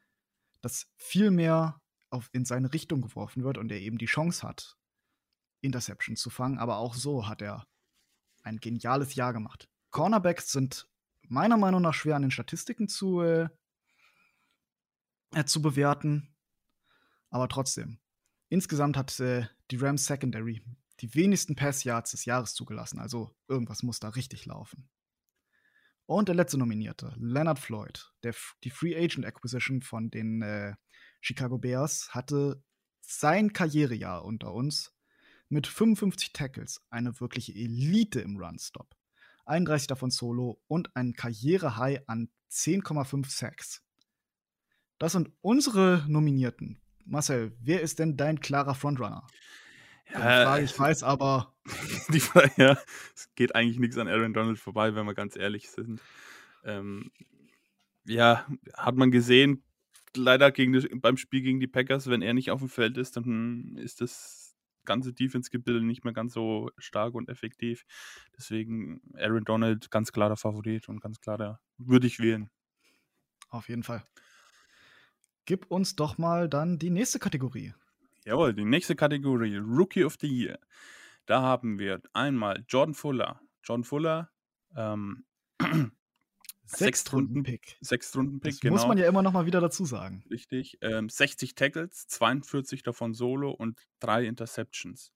dass 0.60 0.90
viel 0.96 1.30
mehr 1.30 1.80
auf, 2.10 2.30
in 2.32 2.44
seine 2.44 2.72
Richtung 2.72 3.02
geworfen 3.02 3.44
wird 3.44 3.58
und 3.58 3.70
er 3.70 3.80
eben 3.80 3.98
die 3.98 4.06
Chance 4.06 4.46
hat, 4.46 4.78
Interception 5.60 6.16
zu 6.16 6.30
fangen. 6.30 6.58
Aber 6.58 6.78
auch 6.78 6.94
so 6.94 7.28
hat 7.28 7.42
er 7.42 7.66
ein 8.42 8.58
geniales 8.58 9.14
Jahr 9.14 9.32
gemacht. 9.32 9.68
Cornerbacks 9.90 10.52
sind 10.52 10.88
meiner 11.22 11.56
Meinung 11.56 11.82
nach 11.82 11.94
schwer 11.94 12.16
an 12.16 12.22
den 12.22 12.30
Statistiken 12.30 12.88
zu, 12.88 13.20
äh, 13.20 13.48
äh, 15.34 15.44
zu 15.44 15.62
bewerten. 15.62 16.34
Aber 17.30 17.48
trotzdem. 17.48 17.98
Insgesamt 18.48 18.96
hat 18.96 19.18
äh, 19.20 19.46
die 19.70 19.76
Rams 19.76 20.06
Secondary 20.06 20.62
die 21.00 21.14
wenigsten 21.14 21.56
Pass-Yards 21.56 22.12
des 22.12 22.24
Jahres 22.24 22.54
zugelassen. 22.54 23.00
Also 23.00 23.34
irgendwas 23.48 23.82
muss 23.82 23.98
da 23.98 24.10
richtig 24.10 24.46
laufen. 24.46 24.88
Und 26.06 26.28
der 26.28 26.34
letzte 26.34 26.58
Nominierte, 26.58 27.14
Leonard 27.16 27.58
Floyd, 27.58 28.12
der, 28.22 28.34
die 28.62 28.70
Free 28.70 28.94
Agent 28.94 29.24
Acquisition 29.24 29.80
von 29.80 30.10
den 30.10 30.42
äh, 30.42 30.74
Chicago 31.22 31.56
Bears 31.56 32.10
hatte 32.14 32.62
sein 33.00 33.52
Karrierejahr 33.52 34.24
unter 34.24 34.52
uns 34.52 34.92
mit 35.48 35.66
55 35.66 36.32
Tackles, 36.32 36.82
eine 36.90 37.20
wirkliche 37.20 37.52
Elite 37.52 38.20
im 38.20 38.36
Run-Stop. 38.36 38.94
31 39.46 39.86
davon 39.86 40.10
Solo 40.10 40.60
und 40.66 40.94
ein 40.96 41.14
Karriere-High 41.14 42.02
an 42.06 42.30
10,5 42.50 43.30
Sacks. 43.30 43.82
Das 44.98 45.12
sind 45.12 45.30
unsere 45.40 46.04
Nominierten. 46.08 46.80
Marcel, 47.04 47.56
wer 47.60 47.82
ist 47.82 47.98
denn 47.98 48.16
dein 48.16 48.40
klarer 48.40 48.74
Frontrunner? 48.74 49.26
Ja, 50.12 50.20
Frage, 50.20 50.64
ich 50.64 50.78
weiß, 50.78 51.02
aber. 51.02 51.54
Die 52.10 52.20
Frage, 52.20 52.52
ja, 52.56 52.78
es 53.14 53.30
geht 53.34 53.54
eigentlich 53.54 53.78
nichts 53.78 53.96
an 53.98 54.08
Aaron 54.08 54.34
Donald 54.34 54.58
vorbei, 54.58 54.94
wenn 54.94 55.06
wir 55.06 55.14
ganz 55.14 55.36
ehrlich 55.36 55.70
sind. 55.70 56.00
Ähm, 56.64 57.10
ja, 58.04 58.46
hat 58.74 58.96
man 58.96 59.10
gesehen, 59.10 59.62
leider 60.16 60.52
gegen 60.52 61.00
beim 61.00 61.16
Spiel 61.16 61.42
gegen 61.42 61.60
die 61.60 61.66
Packers, 61.66 62.08
wenn 62.08 62.22
er 62.22 62.34
nicht 62.34 62.50
auf 62.50 62.60
dem 62.60 62.68
Feld 62.68 62.98
ist, 62.98 63.16
dann 63.16 63.76
ist 63.76 64.00
das 64.00 64.54
ganze 64.84 65.12
Defense-Gebilde 65.12 65.84
nicht 65.84 66.04
mehr 66.04 66.12
ganz 66.12 66.34
so 66.34 66.70
stark 66.76 67.14
und 67.14 67.28
effektiv. 67.28 67.84
Deswegen 68.36 69.00
Aaron 69.16 69.44
Donald 69.44 69.90
ganz 69.90 70.12
klarer 70.12 70.36
Favorit 70.36 70.88
und 70.88 71.00
ganz 71.00 71.20
klarer 71.20 71.60
würde 71.78 72.06
ich 72.06 72.18
wählen. 72.20 72.50
Auf 73.48 73.68
jeden 73.68 73.82
Fall. 73.82 74.04
gib 75.46 75.66
uns 75.70 75.96
doch 75.96 76.18
mal 76.18 76.48
dann 76.48 76.78
die 76.78 76.90
nächste 76.90 77.18
Kategorie. 77.18 77.74
Jawohl, 78.24 78.54
die 78.54 78.64
nächste 78.64 78.96
Kategorie, 78.96 79.56
Rookie 79.56 80.04
of 80.04 80.16
the 80.20 80.26
Year. 80.26 80.58
Da 81.26 81.42
haben 81.42 81.78
wir 81.78 82.00
einmal 82.12 82.64
Jordan 82.68 82.94
Fuller. 82.94 83.40
Jordan 83.62 83.84
Fuller, 83.84 84.30
ähm, 84.76 85.24
Sechstrunden-Pick. 86.64 87.76
Sechstrunden-Pick, 87.80 88.52
Das 88.52 88.60
genau. 88.60 88.74
muss 88.74 88.86
man 88.86 88.98
ja 88.98 89.06
immer 89.06 89.22
noch 89.22 89.32
mal 89.32 89.46
wieder 89.46 89.60
dazu 89.60 89.84
sagen. 89.84 90.24
Richtig. 90.30 90.78
Ähm, 90.80 91.08
60 91.08 91.54
Tackles, 91.54 92.06
42 92.08 92.82
davon 92.82 93.14
Solo 93.14 93.50
und 93.50 93.86
drei 94.00 94.24
Interceptions. 94.24 95.12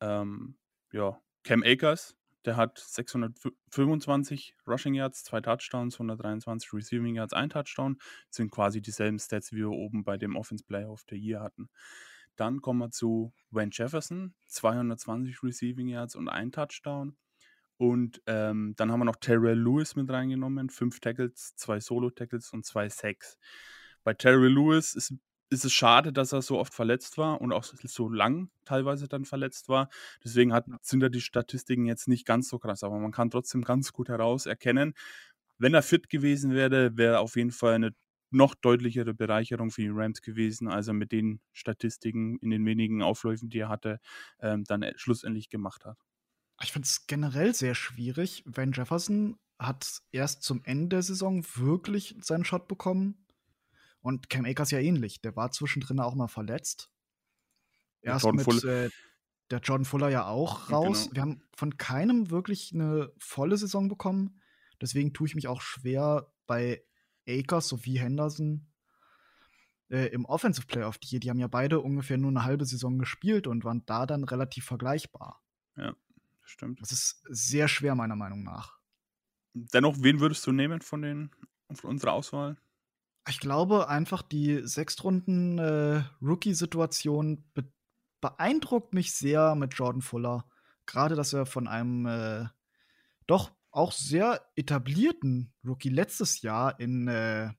Ähm, 0.00 0.56
ja, 0.92 1.20
Cam 1.44 1.62
Akers, 1.64 2.16
der 2.44 2.56
hat 2.56 2.78
625 2.78 4.54
Rushing 4.66 4.94
Yards, 4.94 5.24
zwei 5.24 5.40
Touchdowns, 5.40 5.94
123 5.96 6.72
Receiving 6.72 7.16
Yards, 7.16 7.32
ein 7.32 7.50
Touchdown. 7.50 7.98
Sind 8.30 8.50
quasi 8.50 8.80
dieselben 8.80 9.18
Stats, 9.18 9.52
wie 9.52 9.58
wir 9.58 9.70
oben 9.70 10.04
bei 10.04 10.16
dem 10.16 10.36
Offense 10.36 10.64
Player 10.64 10.90
of 10.90 11.04
the 11.10 11.16
Year 11.16 11.40
hatten. 11.40 11.68
Dann 12.36 12.60
kommen 12.60 12.78
wir 12.78 12.90
zu 12.90 13.32
Wayne 13.50 13.72
Jefferson, 13.72 14.34
220 14.46 15.42
Receiving 15.42 15.88
Yards 15.88 16.14
und 16.14 16.28
ein 16.28 16.52
Touchdown. 16.52 17.16
Und 17.76 18.22
ähm, 18.26 18.74
dann 18.76 18.90
haben 18.90 19.00
wir 19.00 19.04
noch 19.04 19.16
Terrell 19.16 19.58
Lewis 19.58 19.96
mit 19.96 20.10
reingenommen, 20.10 20.68
fünf 20.70 21.00
Tackles, 21.00 21.54
zwei 21.56 21.80
Solo-Tackles 21.80 22.52
und 22.52 22.64
zwei 22.64 22.88
Sacks. 22.88 23.38
Bei 24.04 24.14
Terrell 24.14 24.52
Lewis 24.52 24.94
ist, 24.94 25.14
ist 25.50 25.64
es 25.64 25.72
schade, 25.72 26.12
dass 26.12 26.32
er 26.32 26.42
so 26.42 26.58
oft 26.58 26.74
verletzt 26.74 27.18
war 27.18 27.40
und 27.40 27.52
auch 27.52 27.64
so 27.64 28.08
lang 28.08 28.50
teilweise 28.64 29.08
dann 29.08 29.24
verletzt 29.24 29.68
war. 29.68 29.88
Deswegen 30.22 30.52
hat, 30.52 30.66
sind 30.82 31.00
da 31.00 31.08
die 31.08 31.20
Statistiken 31.20 31.86
jetzt 31.86 32.08
nicht 32.08 32.26
ganz 32.26 32.48
so 32.48 32.58
krass, 32.58 32.82
aber 32.82 32.98
man 32.98 33.12
kann 33.12 33.30
trotzdem 33.30 33.62
ganz 33.62 33.92
gut 33.92 34.08
herauserkennen, 34.08 34.94
wenn 35.58 35.74
er 35.74 35.82
fit 35.82 36.08
gewesen 36.08 36.52
wäre, 36.52 36.96
wäre 36.96 37.18
auf 37.18 37.36
jeden 37.36 37.50
Fall 37.50 37.74
eine 37.74 37.94
noch 38.30 38.54
deutlichere 38.54 39.14
Bereicherung 39.14 39.70
für 39.70 39.82
die 39.82 39.90
Rams 39.90 40.20
gewesen, 40.22 40.68
als 40.68 40.88
er 40.88 40.94
mit 40.94 41.12
den 41.12 41.40
Statistiken 41.52 42.38
in 42.38 42.50
den 42.50 42.64
wenigen 42.66 43.02
Aufläufen, 43.02 43.48
die 43.48 43.60
er 43.60 43.68
hatte, 43.68 44.00
ähm, 44.40 44.64
dann 44.64 44.82
äh, 44.82 44.92
schlussendlich 44.96 45.48
gemacht 45.48 45.84
hat. 45.84 45.98
Ich 46.62 46.72
finde 46.72 46.86
es 46.86 47.06
generell 47.06 47.54
sehr 47.54 47.74
schwierig. 47.74 48.42
Van 48.46 48.72
Jefferson 48.72 49.38
hat 49.58 50.02
erst 50.12 50.42
zum 50.42 50.62
Ende 50.64 50.96
der 50.96 51.02
Saison 51.02 51.44
wirklich 51.54 52.16
seinen 52.20 52.44
Shot 52.44 52.68
bekommen. 52.68 53.24
Und 54.00 54.30
Cam 54.30 54.44
Akers 54.44 54.70
ja 54.70 54.78
ähnlich. 54.78 55.20
Der 55.20 55.34
war 55.36 55.50
zwischendrin 55.50 56.00
auch 56.00 56.14
mal 56.14 56.28
verletzt. 56.28 56.90
Der 58.04 58.12
Erst 58.12 58.24
Jordan 58.24 58.36
mit 58.36 58.44
Fuller- 58.44 58.84
äh, 58.86 58.90
der 59.50 59.60
Jordan 59.60 59.84
Fuller 59.84 60.08
ja 60.10 60.26
auch 60.26 60.68
Ja, 60.70 60.76
raus. 60.76 61.04
genau. 61.04 61.14
Wir 61.14 61.22
haben 61.22 61.42
von 61.56 61.76
keinem 61.78 62.30
wirklich 62.30 62.72
eine 62.74 63.12
volle 63.18 63.56
Saison 63.56 63.88
bekommen. 63.88 64.40
Deswegen 64.80 65.12
tue 65.14 65.26
ich 65.26 65.34
mich 65.34 65.48
auch 65.48 65.60
schwer 65.60 66.32
bei 66.46 66.84
Akers 67.26 67.68
sowie 67.68 67.98
Henderson 67.98 68.66
äh, 69.90 70.06
im 70.08 70.24
Offensive 70.26 70.66
the 70.70 70.80
Year. 70.80 71.20
Die 71.20 71.30
haben 71.30 71.38
ja 71.40 71.48
beide 71.48 71.80
ungefähr 71.80 72.18
nur 72.18 72.30
eine 72.30 72.44
halbe 72.44 72.64
Saison 72.66 72.98
gespielt 72.98 73.46
und 73.46 73.64
waren 73.64 73.84
da 73.86 74.06
dann 74.06 74.24
relativ 74.24 74.64
vergleichbar. 74.66 75.42
Stimmt. 76.42 76.80
Das 76.80 76.92
ist 76.92 77.22
sehr 77.28 77.68
schwer, 77.68 77.94
meiner 77.94 78.16
Meinung 78.16 78.42
nach. 78.42 78.78
Dennoch, 79.54 79.96
wen 80.00 80.20
würdest 80.20 80.46
du 80.46 80.52
nehmen 80.52 80.80
von, 80.82 81.02
den, 81.02 81.30
von 81.72 81.90
unserer 81.90 82.12
Auswahl? 82.12 82.56
Ich 83.28 83.40
glaube 83.40 83.88
einfach, 83.88 84.22
die 84.22 84.66
Sechstrunden-Rookie-Situation 84.66 87.44
be 87.54 87.64
beeindruckt 88.20 88.94
mich 88.94 89.14
sehr 89.14 89.54
mit 89.54 89.74
Jordan 89.74 90.02
Fuller. 90.02 90.44
Gerade, 90.86 91.14
dass 91.14 91.32
er 91.32 91.46
von 91.46 91.68
einem 91.68 92.04
äh, 92.06 92.46
doch 93.28 93.52
auch 93.70 93.92
sehr 93.92 94.44
etablierten 94.56 95.54
Rookie 95.64 95.88
letztes 95.88 96.42
Jahr 96.42 96.80
in, 96.80 97.06
äh, 97.06 97.52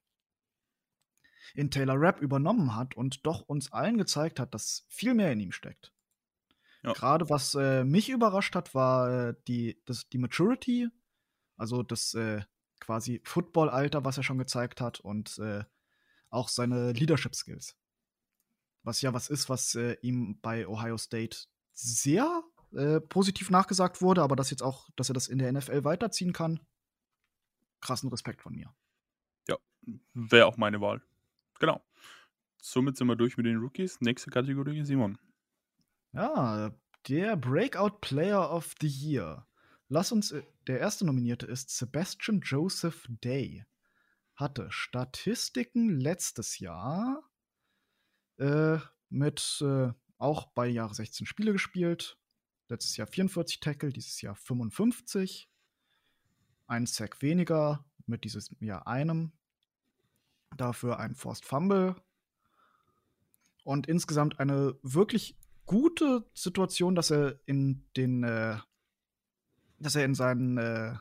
in 1.53 1.71
Taylor 1.71 1.95
Rapp 1.97 2.19
übernommen 2.19 2.75
hat 2.75 2.97
und 2.97 3.25
doch 3.25 3.43
uns 3.43 3.71
allen 3.71 3.97
gezeigt 3.97 4.37
hat, 4.37 4.53
dass 4.53 4.85
viel 4.89 5.13
mehr 5.13 5.31
in 5.31 5.39
ihm 5.39 5.53
steckt. 5.53 5.93
Ja. 6.83 6.91
Gerade 6.91 7.29
was 7.29 7.55
äh, 7.55 7.85
mich 7.85 8.09
überrascht 8.09 8.55
hat, 8.55 8.75
war 8.75 9.29
äh, 9.29 9.35
die, 9.47 9.81
das, 9.85 10.09
die 10.09 10.17
Maturity, 10.17 10.89
also 11.55 11.83
das 11.83 12.15
äh, 12.15 12.41
quasi 12.79 13.21
Football-Alter, 13.23 14.05
was 14.05 14.17
er 14.17 14.23
schon 14.23 14.37
gezeigt 14.37 14.81
hat 14.81 14.99
und 14.99 15.37
äh, 15.39 15.63
auch 16.29 16.49
seine 16.49 16.91
Leadership-Skills. 16.91 17.75
Was 18.83 19.01
ja 19.01 19.13
was 19.13 19.29
ist, 19.29 19.49
was 19.49 19.75
äh, 19.75 19.97
ihm 20.01 20.39
bei 20.41 20.67
Ohio 20.67 20.97
State 20.97 21.37
sehr 21.73 22.43
äh, 22.73 22.99
positiv 22.99 23.49
nachgesagt 23.49 24.01
wurde, 24.01 24.21
aber 24.21 24.35
dass 24.35 24.49
jetzt 24.51 24.63
auch, 24.63 24.89
dass 24.95 25.09
er 25.09 25.13
das 25.13 25.27
in 25.27 25.39
der 25.39 25.51
NFL 25.51 25.83
weiterziehen 25.83 26.33
kann, 26.33 26.59
krassen 27.81 28.09
Respekt 28.09 28.41
von 28.41 28.53
mir. 28.55 28.73
Wäre 30.13 30.45
auch 30.45 30.57
meine 30.57 30.81
Wahl. 30.81 31.01
Genau. 31.59 31.81
Somit 32.61 32.97
sind 32.97 33.07
wir 33.07 33.15
durch 33.15 33.37
mit 33.37 33.45
den 33.45 33.57
Rookies. 33.57 34.01
Nächste 34.01 34.29
Kategorie, 34.29 34.83
Simon. 34.83 35.17
Ja, 36.11 36.71
der 37.07 37.35
Breakout 37.37 37.99
Player 38.01 38.51
of 38.51 38.75
the 38.81 38.87
Year. 38.87 39.47
Lass 39.89 40.11
uns, 40.11 40.31
äh, 40.31 40.43
der 40.67 40.79
erste 40.79 41.05
Nominierte 41.05 41.47
ist 41.47 41.75
Sebastian 41.75 42.41
Joseph 42.41 43.07
Day. 43.09 43.65
Hatte 44.35 44.67
Statistiken 44.71 45.99
letztes 45.99 46.59
Jahr 46.59 47.23
äh, 48.37 48.77
mit 49.09 49.61
äh, 49.61 49.91
auch 50.19 50.51
bei 50.53 50.67
Jahre 50.67 50.93
16 50.93 51.25
Spiele 51.25 51.51
gespielt. 51.51 52.17
Letztes 52.67 52.97
Jahr 52.97 53.07
44 53.07 53.59
Tackle, 53.59 53.91
dieses 53.91 54.21
Jahr 54.21 54.35
55. 54.35 55.49
Ein 56.67 56.85
Sack 56.85 57.23
weniger, 57.23 57.83
mit 58.05 58.23
dieses 58.23 58.53
Jahr 58.59 58.85
einem. 58.85 59.31
Dafür 60.55 60.99
ein 60.99 61.15
Forced 61.15 61.45
Fumble. 61.45 61.95
Und 63.63 63.87
insgesamt 63.87 64.39
eine 64.39 64.77
wirklich 64.83 65.35
gute 65.65 66.29
Situation, 66.33 66.95
dass 66.95 67.11
er 67.11 67.39
in 67.45 67.85
den, 67.97 68.23
äh, 68.23 68.57
dass 69.79 69.95
er 69.95 70.05
in 70.05 70.15
seinen 70.15 70.57
äh, 70.57 70.95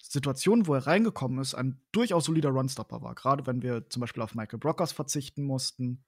Situationen, 0.00 0.66
wo 0.66 0.74
er 0.74 0.86
reingekommen 0.86 1.40
ist, 1.40 1.54
ein 1.54 1.80
durchaus 1.92 2.24
solider 2.24 2.50
Runstopper 2.50 3.02
war. 3.02 3.14
Gerade 3.14 3.46
wenn 3.46 3.62
wir 3.62 3.88
zum 3.90 4.00
Beispiel 4.00 4.22
auf 4.22 4.34
Michael 4.34 4.58
Brockers 4.58 4.92
verzichten 4.92 5.44
mussten, 5.44 6.04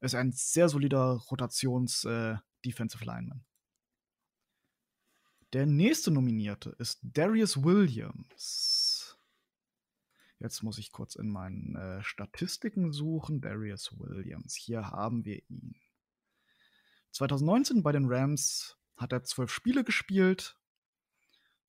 ist 0.00 0.14
er 0.14 0.20
ein 0.20 0.32
sehr 0.32 0.68
solider 0.68 1.22
Rotations-Defensive 1.30 3.04
Lineman. 3.04 3.44
Der 5.52 5.66
nächste 5.66 6.10
Nominierte 6.10 6.74
ist 6.78 7.00
Darius 7.02 7.62
Williams. 7.62 9.16
Jetzt 10.40 10.62
muss 10.62 10.78
ich 10.78 10.92
kurz 10.92 11.14
in 11.14 11.30
meinen 11.30 11.76
äh, 11.76 12.02
Statistiken 12.02 12.92
suchen. 12.92 13.40
Darius 13.40 13.98
Williams. 13.98 14.54
Hier 14.56 14.90
haben 14.90 15.24
wir 15.24 15.40
ihn. 15.48 15.76
2019 17.12 17.82
bei 17.82 17.92
den 17.92 18.06
Rams 18.06 18.76
hat 18.96 19.12
er 19.12 19.22
zwölf 19.22 19.50
Spiele 19.52 19.84
gespielt, 19.84 20.58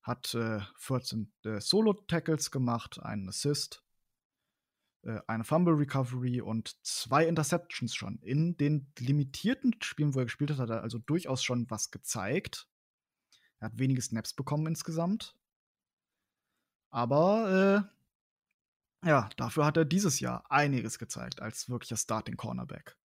hat 0.06 0.34
äh, 0.34 0.60
14 0.76 1.32
äh, 1.44 1.60
Solo-Tackles 1.60 2.50
gemacht, 2.50 3.00
einen 3.02 3.28
Assist, 3.28 3.82
äh, 5.02 5.20
eine 5.26 5.42
Fumble 5.42 5.74
Recovery 5.74 6.40
und 6.40 6.76
zwei 6.84 7.26
Interceptions 7.26 7.94
schon. 7.94 8.18
In 8.20 8.56
den 8.56 8.92
limitierten 8.98 9.74
Spielen, 9.82 10.14
wo 10.14 10.20
er 10.20 10.26
gespielt 10.26 10.50
hat, 10.52 10.58
hat 10.58 10.70
er 10.70 10.82
also 10.82 10.98
durchaus 10.98 11.42
schon 11.42 11.68
was 11.70 11.90
gezeigt. 11.90 12.68
Er 13.58 13.66
hat 13.66 13.78
wenige 13.78 14.00
Snaps 14.00 14.32
bekommen 14.32 14.68
insgesamt. 14.68 15.36
Aber 16.90 17.90
äh, 19.02 19.08
ja, 19.08 19.28
dafür 19.36 19.66
hat 19.66 19.76
er 19.76 19.84
dieses 19.84 20.20
Jahr 20.20 20.44
einiges 20.50 20.98
gezeigt 20.98 21.42
als 21.42 21.68
wirklicher 21.68 21.96
Starting 21.96 22.36
Cornerback. 22.36 22.96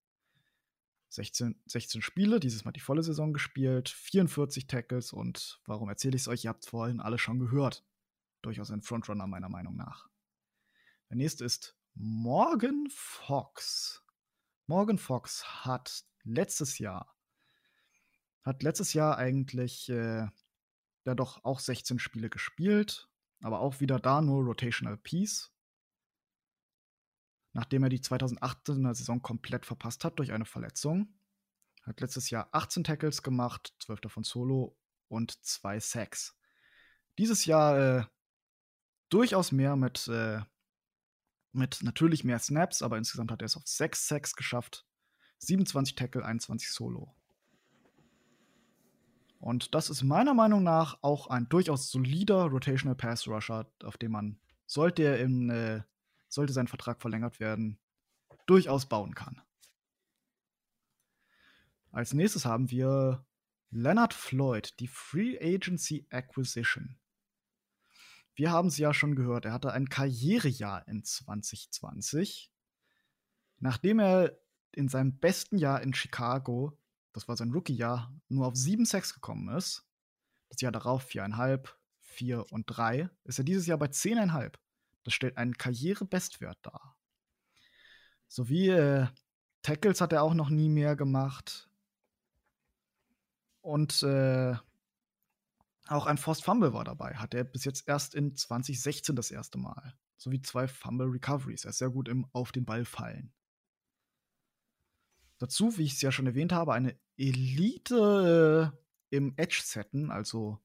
16, 1.12 1.60
16 1.66 2.00
Spiele, 2.00 2.40
dieses 2.40 2.64
Mal 2.64 2.72
die 2.72 2.80
volle 2.80 3.02
Saison 3.02 3.34
gespielt, 3.34 3.90
44 3.90 4.66
Tackles 4.66 5.12
und 5.12 5.60
warum 5.66 5.90
erzähle 5.90 6.16
ich 6.16 6.22
es 6.22 6.28
euch? 6.28 6.44
Ihr 6.44 6.50
habt 6.50 6.64
es 6.64 6.70
vorhin 6.70 7.00
alle 7.00 7.18
schon 7.18 7.38
gehört. 7.38 7.84
Durchaus 8.40 8.70
ein 8.70 8.80
Frontrunner 8.80 9.26
meiner 9.26 9.50
Meinung 9.50 9.76
nach. 9.76 10.08
Der 11.10 11.18
nächste 11.18 11.44
ist 11.44 11.76
Morgan 11.92 12.88
Fox. 12.90 14.02
Morgan 14.66 14.96
Fox 14.96 15.44
hat 15.66 16.02
letztes 16.24 16.78
Jahr, 16.78 17.14
hat 18.42 18.62
letztes 18.62 18.94
Jahr 18.94 19.18
eigentlich 19.18 19.90
äh, 19.90 20.26
ja 21.04 21.14
doch 21.14 21.44
auch 21.44 21.60
16 21.60 21.98
Spiele 21.98 22.30
gespielt, 22.30 23.10
aber 23.42 23.60
auch 23.60 23.80
wieder 23.80 24.00
da 24.00 24.22
nur 24.22 24.44
Rotational 24.44 24.96
Piece 24.96 25.51
nachdem 27.52 27.82
er 27.82 27.88
die 27.88 28.00
2018er 28.00 28.94
Saison 28.94 29.22
komplett 29.22 29.66
verpasst 29.66 30.04
hat 30.04 30.18
durch 30.18 30.32
eine 30.32 30.44
Verletzung. 30.44 31.14
Hat 31.82 32.00
letztes 32.00 32.30
Jahr 32.30 32.48
18 32.52 32.84
Tackles 32.84 33.22
gemacht, 33.22 33.74
12 33.80 34.00
davon 34.00 34.24
Solo 34.24 34.76
und 35.08 35.44
2 35.44 35.80
Sacks. 35.80 36.36
Dieses 37.18 37.44
Jahr 37.44 37.98
äh, 37.98 38.04
durchaus 39.08 39.52
mehr 39.52 39.76
mit, 39.76 40.08
äh, 40.08 40.40
mit 41.52 41.82
natürlich 41.82 42.24
mehr 42.24 42.38
Snaps, 42.38 42.82
aber 42.82 42.98
insgesamt 42.98 43.30
hat 43.30 43.42
er 43.42 43.46
es 43.46 43.56
auf 43.56 43.66
6 43.66 44.08
Sacks 44.08 44.34
geschafft. 44.34 44.86
27 45.38 45.96
Tackle, 45.96 46.24
21 46.24 46.70
Solo. 46.70 47.14
Und 49.42 49.74
das 49.74 49.90
ist 49.90 50.04
meiner 50.04 50.34
Meinung 50.34 50.62
nach 50.62 50.98
auch 51.02 51.26
ein 51.26 51.48
durchaus 51.48 51.90
solider 51.90 52.44
Rotational 52.44 52.94
Pass 52.94 53.26
Rusher, 53.26 53.66
auf 53.82 53.96
dem 53.96 54.12
man, 54.12 54.38
sollte 54.66 55.02
er 55.02 55.18
in, 55.18 55.50
äh, 55.50 55.82
sollte 56.32 56.52
sein 56.52 56.66
Vertrag 56.66 57.00
verlängert 57.00 57.40
werden, 57.40 57.78
durchaus 58.46 58.86
bauen 58.86 59.14
kann. 59.14 59.42
Als 61.90 62.14
nächstes 62.14 62.46
haben 62.46 62.70
wir 62.70 63.26
Leonard 63.70 64.14
Floyd, 64.14 64.78
die 64.80 64.88
Free 64.88 65.38
Agency 65.38 66.06
Acquisition. 66.10 66.98
Wir 68.34 68.50
haben 68.50 68.68
es 68.68 68.78
ja 68.78 68.94
schon 68.94 69.14
gehört, 69.14 69.44
er 69.44 69.52
hatte 69.52 69.72
ein 69.72 69.90
Karrierejahr 69.90 70.88
in 70.88 71.04
2020. 71.04 72.50
Nachdem 73.58 73.98
er 73.98 74.38
in 74.72 74.88
seinem 74.88 75.18
besten 75.18 75.58
Jahr 75.58 75.82
in 75.82 75.92
Chicago, 75.92 76.78
das 77.12 77.28
war 77.28 77.36
sein 77.36 77.52
Rookie-Jahr, 77.52 78.18
nur 78.28 78.46
auf 78.46 78.56
7 78.56 78.86
Sacks 78.86 79.12
gekommen 79.12 79.54
ist, 79.54 79.86
das 80.48 80.62
Jahr 80.62 80.72
darauf 80.72 81.06
4,5, 81.06 81.74
4 82.00 82.50
und 82.50 82.64
3, 82.66 83.10
ist 83.24 83.38
er 83.38 83.44
dieses 83.44 83.66
Jahr 83.66 83.76
bei 83.76 83.86
10,5. 83.86 84.54
Das 85.02 85.14
stellt 85.14 85.36
einen 85.36 85.56
Karrierebestwert 85.56 86.58
dar. 86.62 86.96
Sowie 88.28 88.68
äh, 88.68 89.06
Tackles 89.62 90.00
hat 90.00 90.12
er 90.12 90.22
auch 90.22 90.34
noch 90.34 90.50
nie 90.50 90.68
mehr 90.68 90.96
gemacht. 90.96 91.68
Und 93.60 94.02
äh, 94.02 94.56
auch 95.88 96.06
ein 96.06 96.18
Forced 96.18 96.44
Fumble 96.44 96.72
war 96.72 96.84
dabei. 96.84 97.14
Hat 97.16 97.34
er 97.34 97.44
bis 97.44 97.64
jetzt 97.64 97.88
erst 97.88 98.14
in 98.14 98.36
2016 98.36 99.14
das 99.14 99.30
erste 99.30 99.58
Mal. 99.58 99.94
Sowie 100.16 100.40
zwei 100.40 100.68
Fumble 100.68 101.08
Recoveries. 101.08 101.64
Er 101.64 101.70
ist 101.70 101.78
sehr 101.78 101.90
gut 101.90 102.08
im 102.08 102.26
Auf 102.32 102.52
den 102.52 102.64
Ball 102.64 102.84
fallen. 102.84 103.32
Dazu, 105.38 105.76
wie 105.76 105.84
ich 105.84 105.94
es 105.94 106.02
ja 106.02 106.12
schon 106.12 106.26
erwähnt 106.26 106.52
habe, 106.52 106.72
eine 106.72 106.96
Elite 107.16 108.72
äh, 108.72 109.16
im 109.16 109.34
Edge-Setten, 109.36 110.10
also 110.10 110.60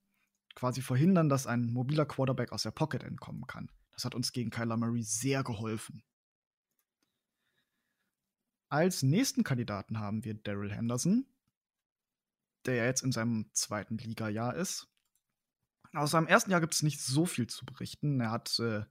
quasi 0.53 0.81
verhindern, 0.81 1.29
dass 1.29 1.47
ein 1.47 1.71
mobiler 1.73 2.05
Quarterback 2.05 2.51
aus 2.51 2.63
der 2.63 2.71
Pocket 2.71 3.03
entkommen 3.03 3.47
kann. 3.47 3.71
Das 3.97 4.05
hat 4.05 4.13
uns 4.13 4.31
gegen 4.31 4.51
Kyler 4.51 4.77
Murray 4.77 5.01
sehr 5.01 5.43
geholfen. 5.43 6.03
Als 8.69 9.01
nächsten 9.01 9.43
Kandidaten 9.43 9.97
haben 9.99 10.23
wir 10.23 10.35
Daryl 10.35 10.71
Henderson, 10.71 11.25
der 12.65 12.75
ja 12.75 12.85
jetzt 12.85 13.01
in 13.01 13.11
seinem 13.11 13.49
zweiten 13.53 13.97
Liga-Jahr 13.97 14.55
ist. 14.55 14.87
Aus 15.93 16.11
seinem 16.11 16.27
ersten 16.27 16.51
Jahr 16.51 16.61
gibt 16.61 16.75
es 16.75 16.83
nicht 16.83 17.01
so 17.01 17.25
viel 17.25 17.47
zu 17.47 17.65
berichten. 17.65 18.19
Er 18.19 18.29
hat 18.29 18.59
äh, 18.59 18.85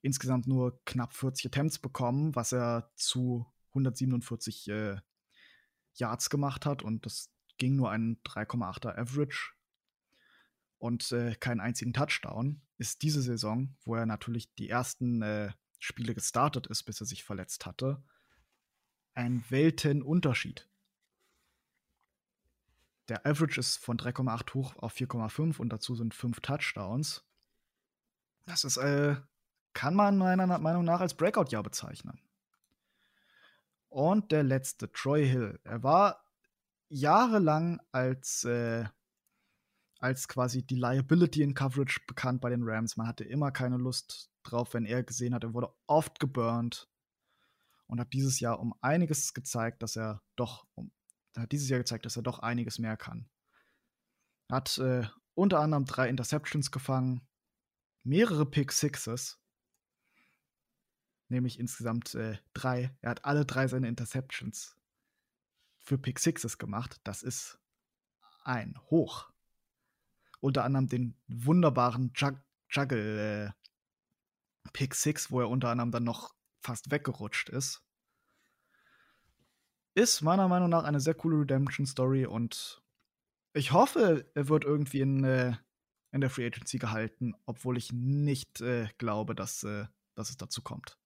insgesamt 0.00 0.46
nur 0.46 0.82
knapp 0.86 1.12
40 1.12 1.46
Attempts 1.46 1.78
bekommen, 1.78 2.34
was 2.34 2.52
er 2.52 2.90
zu 2.96 3.46
147 3.70 4.68
äh, 4.68 4.96
Yards 5.94 6.30
gemacht 6.30 6.64
hat 6.64 6.82
und 6.82 7.04
das 7.04 7.30
ging 7.58 7.76
nur 7.76 7.90
ein 7.90 8.16
3,8er 8.24 8.96
Average 8.96 9.52
und 10.82 11.12
äh, 11.12 11.36
keinen 11.36 11.60
einzigen 11.60 11.92
Touchdown. 11.92 12.60
Ist 12.76 13.02
diese 13.02 13.22
Saison, 13.22 13.76
wo 13.84 13.94
er 13.94 14.04
natürlich 14.04 14.52
die 14.56 14.68
ersten 14.68 15.22
äh, 15.22 15.52
Spiele 15.78 16.12
gestartet 16.12 16.66
ist, 16.66 16.82
bis 16.82 17.00
er 17.00 17.06
sich 17.06 17.22
verletzt 17.22 17.66
hatte, 17.66 18.02
ein 19.14 19.44
Weltenunterschied. 19.48 20.68
Der 23.08 23.24
Average 23.24 23.60
ist 23.60 23.76
von 23.76 23.96
3,8 23.96 24.54
hoch 24.54 24.74
auf 24.76 24.96
4,5 24.96 25.58
und 25.58 25.68
dazu 25.68 25.94
sind 25.94 26.14
5 26.14 26.40
Touchdowns. 26.40 27.24
Das 28.46 28.64
ist, 28.64 28.76
äh, 28.78 29.14
kann 29.74 29.94
man 29.94 30.18
meiner 30.18 30.58
Meinung 30.58 30.84
nach 30.84 31.00
als 31.00 31.14
Breakout-Jahr 31.14 31.62
bezeichnen. 31.62 32.20
Und 33.88 34.32
der 34.32 34.42
letzte, 34.42 34.90
Troy 34.90 35.28
Hill. 35.28 35.60
Er 35.62 35.84
war 35.84 36.24
jahrelang 36.88 37.80
als, 37.92 38.42
äh, 38.42 38.86
als 40.02 40.26
quasi 40.26 40.66
die 40.66 40.74
Liability 40.74 41.42
in 41.42 41.54
Coverage 41.54 42.00
bekannt 42.08 42.40
bei 42.40 42.50
den 42.50 42.64
Rams. 42.64 42.96
Man 42.96 43.06
hatte 43.06 43.22
immer 43.22 43.52
keine 43.52 43.76
Lust 43.76 44.30
drauf, 44.42 44.74
wenn 44.74 44.84
er 44.84 45.04
gesehen 45.04 45.32
hat. 45.32 45.44
Er 45.44 45.54
wurde 45.54 45.72
oft 45.86 46.18
geburnt 46.18 46.88
und 47.86 48.00
hat 48.00 48.12
dieses 48.12 48.40
Jahr 48.40 48.58
um 48.58 48.74
einiges 48.80 49.32
gezeigt, 49.32 49.80
dass 49.82 49.96
er 49.96 50.20
doch, 50.34 50.66
um, 50.74 50.90
hat 51.36 51.52
dieses 51.52 51.68
Jahr 51.68 51.78
gezeigt, 51.78 52.04
dass 52.04 52.16
er 52.16 52.22
doch 52.22 52.40
einiges 52.40 52.80
mehr 52.80 52.96
kann. 52.96 53.30
Hat 54.50 54.76
äh, 54.78 55.06
unter 55.34 55.60
anderem 55.60 55.84
drei 55.84 56.08
Interceptions 56.08 56.72
gefangen, 56.72 57.26
mehrere 58.02 58.44
Pick 58.44 58.72
Sixes, 58.72 59.38
nämlich 61.28 61.60
insgesamt 61.60 62.16
äh, 62.16 62.38
drei. 62.54 62.96
Er 63.02 63.10
hat 63.10 63.24
alle 63.24 63.46
drei 63.46 63.68
seine 63.68 63.86
Interceptions 63.86 64.76
für 65.78 65.96
Pick 65.96 66.18
Sixes 66.18 66.58
gemacht. 66.58 67.00
Das 67.04 67.22
ist 67.22 67.60
ein 68.42 68.76
Hoch. 68.90 69.31
Unter 70.42 70.64
anderem 70.64 70.88
den 70.88 71.14
wunderbaren 71.28 72.12
Jug 72.16 72.34
Juggle 72.68 73.46
äh, 73.46 73.50
Pick 74.72 74.94
Six, 74.94 75.30
wo 75.30 75.40
er 75.40 75.48
unter 75.48 75.68
anderem 75.68 75.92
dann 75.92 76.04
noch 76.04 76.34
fast 76.60 76.90
weggerutscht 76.90 77.48
ist. 77.48 77.82
Ist 79.94 80.22
meiner 80.22 80.48
Meinung 80.48 80.70
nach 80.70 80.84
eine 80.84 81.00
sehr 81.00 81.14
coole 81.14 81.40
Redemption-Story 81.40 82.26
und 82.26 82.82
ich 83.52 83.72
hoffe, 83.72 84.30
er 84.34 84.48
wird 84.48 84.64
irgendwie 84.64 85.00
in, 85.00 85.22
äh, 85.24 85.54
in 86.10 86.22
der 86.22 86.30
Free 86.30 86.46
Agency 86.46 86.78
gehalten, 86.78 87.34
obwohl 87.44 87.76
ich 87.76 87.92
nicht 87.92 88.62
äh, 88.62 88.88
glaube, 88.96 89.34
dass, 89.34 89.62
äh, 89.64 89.86
dass 90.14 90.30
es 90.30 90.38
dazu 90.38 90.62
kommt. 90.62 90.98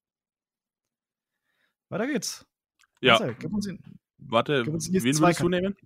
Weiter 1.89 2.07
geht's. 2.07 2.47
Ja. 3.01 3.15
Marcel, 3.15 3.35
gib 3.35 3.53
uns 3.53 3.67
ihn, 3.67 3.99
Warte, 4.19 4.63
gib 4.63 4.75
uns 4.75 4.91
wen 4.93 5.19
würdest 5.19 5.41
du 5.41 5.49
nehmen? 5.49 5.77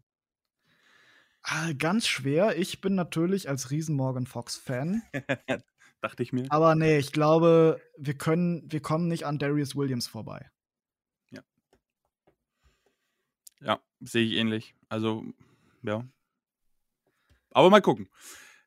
Ah, 1.43 1.73
ganz 1.77 2.07
schwer. 2.07 2.59
Ich 2.59 2.81
bin 2.81 2.95
natürlich 2.95 3.49
als 3.49 3.71
riesen 3.71 3.97
Morgan 3.97 4.27
Fox-Fan. 4.27 5.03
Dachte 6.01 6.23
ich 6.23 6.33
mir. 6.33 6.47
Aber 6.51 6.75
nee, 6.75 6.99
ich 6.99 7.13
glaube, 7.13 7.81
wir 7.97 8.15
können, 8.15 8.71
wir 8.71 8.81
kommen 8.81 9.09
nicht 9.09 9.25
an 9.25 9.39
Darius 9.39 9.77
Williams 9.77 10.07
vorbei. 10.07 10.51
Ja. 11.31 11.43
Ja, 13.61 13.81
sehe 14.01 14.25
ich 14.25 14.33
ähnlich. 14.35 14.75
Also, 14.89 15.25
ja. 15.83 16.05
Aber 17.53 17.71
mal 17.71 17.83
gucken. 17.83 18.09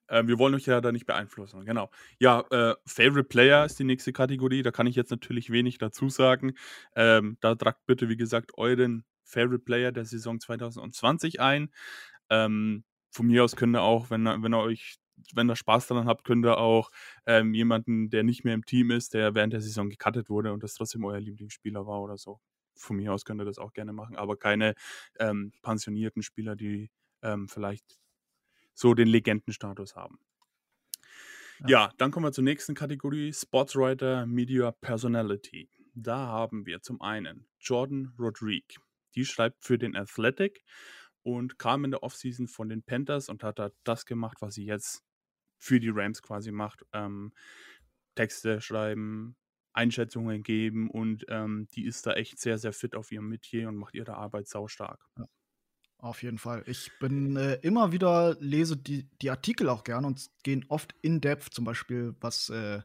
Äh, 0.07 0.27
wir 0.27 0.37
wollen 0.37 0.53
euch 0.53 0.65
ja 0.65 0.81
da 0.81 0.91
nicht 0.91 1.05
beeinflussen. 1.05 1.65
Genau. 1.65 1.89
Ja, 2.19 2.41
äh, 2.51 2.75
Favorite 2.85 3.29
Player 3.29 3.65
ist 3.65 3.79
die 3.79 3.83
nächste 3.83 4.13
Kategorie. 4.13 4.61
Da 4.61 4.71
kann 4.71 4.87
ich 4.87 4.95
jetzt 4.95 5.11
natürlich 5.11 5.49
wenig 5.49 5.77
dazu 5.79 6.09
sagen. 6.09 6.53
Ähm, 6.95 7.37
da 7.39 7.55
tragt 7.55 7.85
bitte, 7.85 8.09
wie 8.09 8.17
gesagt, 8.17 8.57
euren 8.57 9.05
Favorite 9.23 9.63
Player 9.63 9.91
der 9.91 10.05
Saison 10.05 10.39
2020 10.39 11.39
ein. 11.39 11.71
Ähm, 12.33 12.83
von 13.11 13.27
mir 13.27 13.43
aus 13.43 13.55
könnt 13.55 13.75
ihr 13.75 13.81
auch, 13.81 14.09
wenn, 14.09 14.25
wenn 14.25 14.53
ihr 14.53 14.59
euch 14.59 14.97
wenn 15.33 15.49
ihr 15.49 15.55
Spaß 15.55 15.87
daran 15.87 16.07
habt, 16.07 16.25
könnt 16.25 16.45
ihr 16.45 16.57
auch 16.57 16.89
ähm, 17.25 17.53
jemanden, 17.53 18.09
der 18.09 18.23
nicht 18.23 18.43
mehr 18.43 18.55
im 18.55 18.65
Team 18.65 18.91
ist, 18.91 19.13
der 19.13 19.35
während 19.35 19.53
der 19.53 19.61
Saison 19.61 19.89
gecuttet 19.89 20.29
wurde 20.29 20.51
und 20.51 20.63
das 20.63 20.73
trotzdem 20.73 21.05
euer 21.05 21.19
Lieblingsspieler 21.19 21.85
war 21.85 22.01
oder 22.01 22.17
so. 22.17 22.39
Von 22.75 22.97
mir 22.97 23.13
aus 23.13 23.23
könnt 23.23 23.39
ihr 23.39 23.45
das 23.45 23.59
auch 23.59 23.73
gerne 23.73 23.93
machen, 23.93 24.15
aber 24.15 24.37
keine 24.37 24.73
ähm, 25.19 25.53
pensionierten 25.61 26.23
Spieler, 26.23 26.55
die 26.55 26.89
ähm, 27.21 27.47
vielleicht 27.47 27.99
so 28.73 28.95
den 28.95 29.07
Legendenstatus 29.07 29.95
haben. 29.95 30.19
Ja. 31.59 31.67
ja, 31.67 31.91
dann 31.97 32.11
kommen 32.11 32.25
wir 32.25 32.31
zur 32.31 32.43
nächsten 32.43 32.73
Kategorie: 32.73 33.31
Sportswriter 33.31 34.25
Media 34.25 34.71
Personality. 34.71 35.69
Da 35.93 36.17
haben 36.27 36.65
wir 36.65 36.81
zum 36.81 36.99
einen 37.01 37.45
Jordan 37.59 38.13
Rodrigue. 38.17 38.79
Die 39.13 39.25
schreibt 39.25 39.63
für 39.63 39.77
den 39.77 39.95
Athletic 39.95 40.63
und 41.23 41.57
kam 41.57 41.85
in 41.85 41.91
der 41.91 42.03
Offseason 42.03 42.47
von 42.47 42.69
den 42.69 42.83
Panthers 42.83 43.29
und 43.29 43.43
hat 43.43 43.59
da 43.59 43.71
das 43.83 44.05
gemacht, 44.05 44.37
was 44.41 44.55
sie 44.55 44.65
jetzt 44.65 45.03
für 45.57 45.79
die 45.79 45.89
Rams 45.89 46.21
quasi 46.21 46.51
macht. 46.51 46.85
Ähm, 46.93 47.33
Texte 48.15 48.61
schreiben, 48.61 49.35
Einschätzungen 49.73 50.43
geben 50.43 50.89
und 50.89 51.25
ähm, 51.29 51.67
die 51.73 51.85
ist 51.85 52.05
da 52.05 52.13
echt 52.13 52.39
sehr, 52.39 52.57
sehr 52.57 52.73
fit 52.73 52.95
auf 52.95 53.11
ihrem 53.11 53.29
Metier 53.29 53.69
und 53.69 53.77
macht 53.77 53.95
ihre 53.95 54.15
Arbeit 54.15 54.47
saustark. 54.47 55.03
Ja. 55.17 55.25
Auf 55.97 56.21
jeden 56.21 56.37
Fall. 56.37 56.63
Ich 56.67 56.91
bin 56.99 57.37
äh, 57.37 57.55
immer 57.61 57.93
wieder, 57.93 58.35
lese 58.41 58.75
die, 58.75 59.09
die 59.21 59.29
Artikel 59.29 59.69
auch 59.69 59.85
gern 59.85 60.03
und 60.03 60.29
gehen 60.43 60.65
oft 60.67 60.93
in 61.01 61.21
depth, 61.21 61.53
zum 61.53 61.63
Beispiel, 61.63 62.13
was 62.19 62.49
äh, 62.49 62.81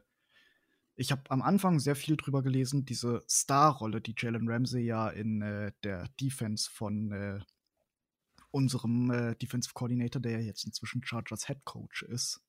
ich 0.95 1.11
habe 1.11 1.23
am 1.29 1.41
Anfang 1.41 1.79
sehr 1.79 1.95
viel 1.95 2.17
drüber 2.17 2.43
gelesen, 2.43 2.85
diese 2.85 3.23
Star-Rolle, 3.29 4.01
die 4.01 4.15
Jalen 4.17 4.49
Ramsey 4.49 4.83
ja 4.83 5.09
in 5.09 5.41
äh, 5.41 5.71
der 5.83 6.07
Defense 6.19 6.69
von 6.69 7.11
äh, 7.11 7.39
unserem 8.51 9.11
äh, 9.11 9.35
Defensive 9.35 9.73
Coordinator, 9.73 10.21
der 10.21 10.33
ja 10.33 10.39
jetzt 10.39 10.65
inzwischen 10.65 11.03
Chargers 11.03 11.47
Head 11.47 11.63
Coach 11.65 12.03
ist. 12.03 12.41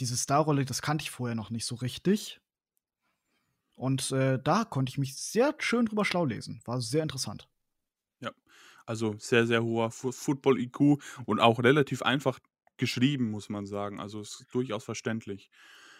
Diese 0.00 0.16
Star-Rolle, 0.16 0.64
das 0.64 0.82
kannte 0.82 1.02
ich 1.02 1.10
vorher 1.10 1.34
noch 1.34 1.50
nicht 1.50 1.66
so 1.66 1.74
richtig. 1.74 2.40
Und 3.74 4.10
äh, 4.12 4.40
da 4.42 4.64
konnte 4.64 4.90
ich 4.90 4.98
mich 4.98 5.16
sehr 5.16 5.54
schön 5.58 5.86
drüber 5.86 6.04
schlau 6.04 6.24
lesen. 6.24 6.60
War 6.64 6.80
sehr 6.80 7.02
interessant. 7.02 7.48
Also 8.88 9.16
sehr, 9.18 9.46
sehr 9.46 9.62
hoher 9.62 9.90
Football-IQ 9.90 10.98
und 11.26 11.40
auch 11.40 11.58
relativ 11.62 12.00
einfach 12.00 12.38
geschrieben, 12.78 13.30
muss 13.30 13.50
man 13.50 13.66
sagen. 13.66 14.00
Also 14.00 14.22
ist 14.22 14.46
durchaus 14.50 14.82
verständlich. 14.82 15.50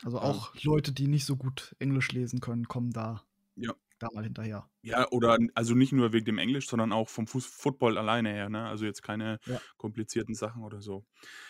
Also 0.03 0.17
ähm. 0.17 0.23
auch 0.23 0.55
ähm, 0.55 0.61
Leute, 0.65 0.93
die 0.93 1.07
nicht 1.07 1.27
so 1.27 1.37
gut 1.37 1.77
Englisch 1.81 2.11
lesen 2.13 2.41
können, 2.41 2.67
kommen 2.67 2.91
da, 2.91 3.27
ja. 3.57 3.75
Da 3.99 4.09
mal 4.13 4.25
hinterher. 4.25 4.69
Ja, 4.83 5.09
oder 5.11 5.39
also 5.55 5.75
nicht 5.75 5.93
nur 5.93 6.13
wegen 6.13 6.27
dem 6.27 6.39
Englisch, 6.39 6.69
sondern 6.69 6.93
auch 6.93 7.09
vom 7.09 7.27
Fuß 7.27 7.47
Football 7.47 7.99
alleine 7.99 8.31
her. 8.31 8.49
Ne? 8.49 8.67
Also 8.67 8.85
jetzt 8.85 9.03
keine 9.03 9.39
ja. 9.47 9.61
komplizierten 9.77 10.35
Sachen 10.35 10.63
oder 10.63 10.81
so. 10.81 11.05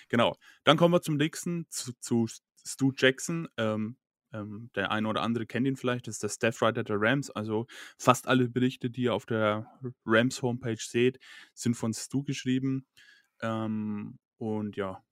Genau. 0.08 0.36
Dann 0.64 0.76
kommen 0.76 0.94
wir 0.94 1.02
zum 1.02 1.16
nächsten, 1.16 1.66
zu, 1.70 1.92
zu 2.00 2.26
Stu 2.64 2.92
Jackson. 2.96 3.48
Ähm, 3.56 3.96
ähm, 4.32 4.70
der 4.74 4.90
eine 4.90 5.08
oder 5.08 5.22
andere 5.22 5.46
kennt 5.46 5.66
ihn 5.66 5.76
vielleicht, 5.76 6.06
das 6.06 6.16
ist 6.16 6.22
der 6.22 6.28
Staff 6.28 6.60
Writer 6.60 6.84
der 6.84 6.96
Rams. 7.00 7.30
Also 7.30 7.66
fast 7.96 8.26
alle 8.26 8.48
Berichte, 8.48 8.90
die 8.90 9.02
ihr 9.02 9.14
auf 9.14 9.26
der 9.26 9.66
Rams 10.04 10.42
Homepage 10.42 10.76
seht, 10.78 11.18
sind 11.54 11.74
von 11.74 11.94
Stu 11.94 12.22
geschrieben. 12.24 12.86
Ähm, 13.40 14.18
und 14.38 14.76
ja, 14.76 15.02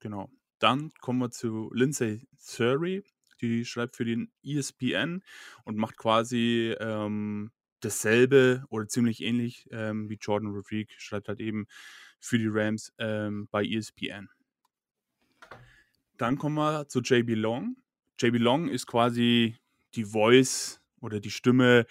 genau. 0.00 0.30
Dann 0.58 0.92
kommen 1.00 1.18
wir 1.18 1.30
zu 1.30 1.70
Lindsay 1.74 2.26
Surrey. 2.38 3.02
Die 3.48 3.64
schreibt 3.64 3.96
für 3.96 4.04
den 4.04 4.32
ESPN 4.42 5.22
und 5.64 5.76
macht 5.76 5.96
quasi 5.96 6.74
ähm, 6.80 7.50
dasselbe 7.80 8.64
oder 8.70 8.88
ziemlich 8.88 9.22
ähnlich 9.22 9.68
ähm, 9.70 10.08
wie 10.08 10.18
Jordan 10.20 10.52
Rodriguez. 10.52 10.94
Schreibt 10.98 11.28
halt 11.28 11.40
eben 11.40 11.66
für 12.20 12.38
die 12.38 12.48
Rams 12.48 12.92
ähm, 12.98 13.48
bei 13.50 13.64
ESPN. 13.64 14.28
Dann 16.16 16.38
kommen 16.38 16.56
wir 16.56 16.88
zu 16.88 17.00
JB 17.00 17.30
Long. 17.30 17.76
JB 18.20 18.38
Long 18.38 18.68
ist 18.68 18.86
quasi 18.86 19.56
die 19.94 20.04
Voice 20.04 20.80
oder 21.00 21.20
die 21.20 21.30
Stimme 21.30 21.86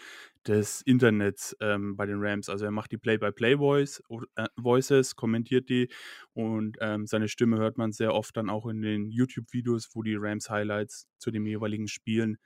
des 0.47 0.81
Internets 0.81 1.55
ähm, 1.61 1.95
bei 1.95 2.05
den 2.05 2.17
Rams. 2.19 2.49
Also 2.49 2.65
er 2.65 2.71
macht 2.71 2.91
die 2.91 2.97
Play-by-Play-Voice, 2.97 4.03
äh, 4.35 4.47
Voices, 4.55 5.15
kommentiert 5.15 5.69
die 5.69 5.89
und 6.33 6.77
ähm, 6.81 7.07
seine 7.07 7.27
Stimme 7.27 7.57
hört 7.57 7.77
man 7.77 7.91
sehr 7.91 8.13
oft 8.13 8.35
dann 8.37 8.49
auch 8.49 8.67
in 8.67 8.81
den 8.81 9.09
YouTube-Videos, 9.09 9.89
wo 9.93 10.03
die 10.03 10.15
Rams-Highlights 10.15 11.07
zu 11.17 11.31
den 11.31 11.45
jeweiligen 11.45 11.87
Spielen 11.87 12.37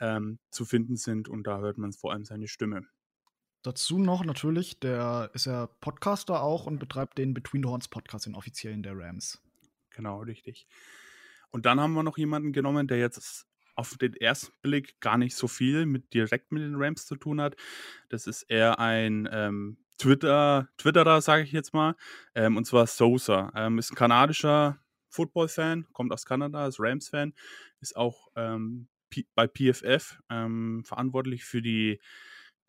ähm, 0.00 0.38
zu 0.50 0.64
finden 0.64 0.96
sind 0.96 1.28
und 1.28 1.46
da 1.46 1.58
hört 1.58 1.78
man 1.78 1.92
vor 1.92 2.12
allem 2.12 2.24
seine 2.24 2.48
Stimme. 2.48 2.82
Dazu 3.62 3.98
noch 3.98 4.24
natürlich, 4.24 4.78
der 4.78 5.30
ist 5.34 5.46
ja 5.46 5.66
Podcaster 5.66 6.42
auch 6.42 6.66
und 6.66 6.78
betreibt 6.78 7.18
den 7.18 7.34
Between 7.34 7.62
the 7.62 7.68
Horns 7.68 7.88
Podcast, 7.88 8.26
den 8.26 8.36
offiziellen 8.36 8.82
der 8.82 8.96
Rams. 8.96 9.42
Genau, 9.90 10.20
richtig. 10.20 10.68
Und 11.50 11.66
dann 11.66 11.80
haben 11.80 11.94
wir 11.94 12.02
noch 12.02 12.18
jemanden 12.18 12.52
genommen, 12.52 12.86
der 12.86 12.98
jetzt 12.98 13.47
auf 13.78 13.96
den 13.96 14.14
ersten 14.14 14.52
Blick 14.60 15.00
gar 15.00 15.16
nicht 15.18 15.36
so 15.36 15.46
viel 15.46 15.86
mit 15.86 16.12
direkt 16.12 16.50
mit 16.50 16.62
den 16.62 16.74
Rams 16.74 17.06
zu 17.06 17.14
tun 17.14 17.40
hat. 17.40 17.54
Das 18.08 18.26
ist 18.26 18.42
eher 18.42 18.80
ein 18.80 19.28
ähm, 19.30 19.78
Twitter, 19.98 20.68
Twitterer, 20.78 21.20
sage 21.20 21.44
ich 21.44 21.52
jetzt 21.52 21.72
mal, 21.72 21.94
ähm, 22.34 22.56
und 22.56 22.66
zwar 22.66 22.88
Sosa. 22.88 23.52
Ähm, 23.54 23.78
ist 23.78 23.92
ein 23.92 23.94
kanadischer 23.96 24.80
Football-Fan, 25.10 25.86
kommt 25.92 26.12
aus 26.12 26.26
Kanada, 26.26 26.66
ist 26.66 26.80
Rams-Fan, 26.80 27.32
ist 27.80 27.96
auch 27.96 28.28
ähm, 28.34 28.88
bei 29.34 29.46
PFF 29.46 30.20
ähm, 30.28 30.82
verantwortlich 30.84 31.44
für 31.44 31.62
die 31.62 32.00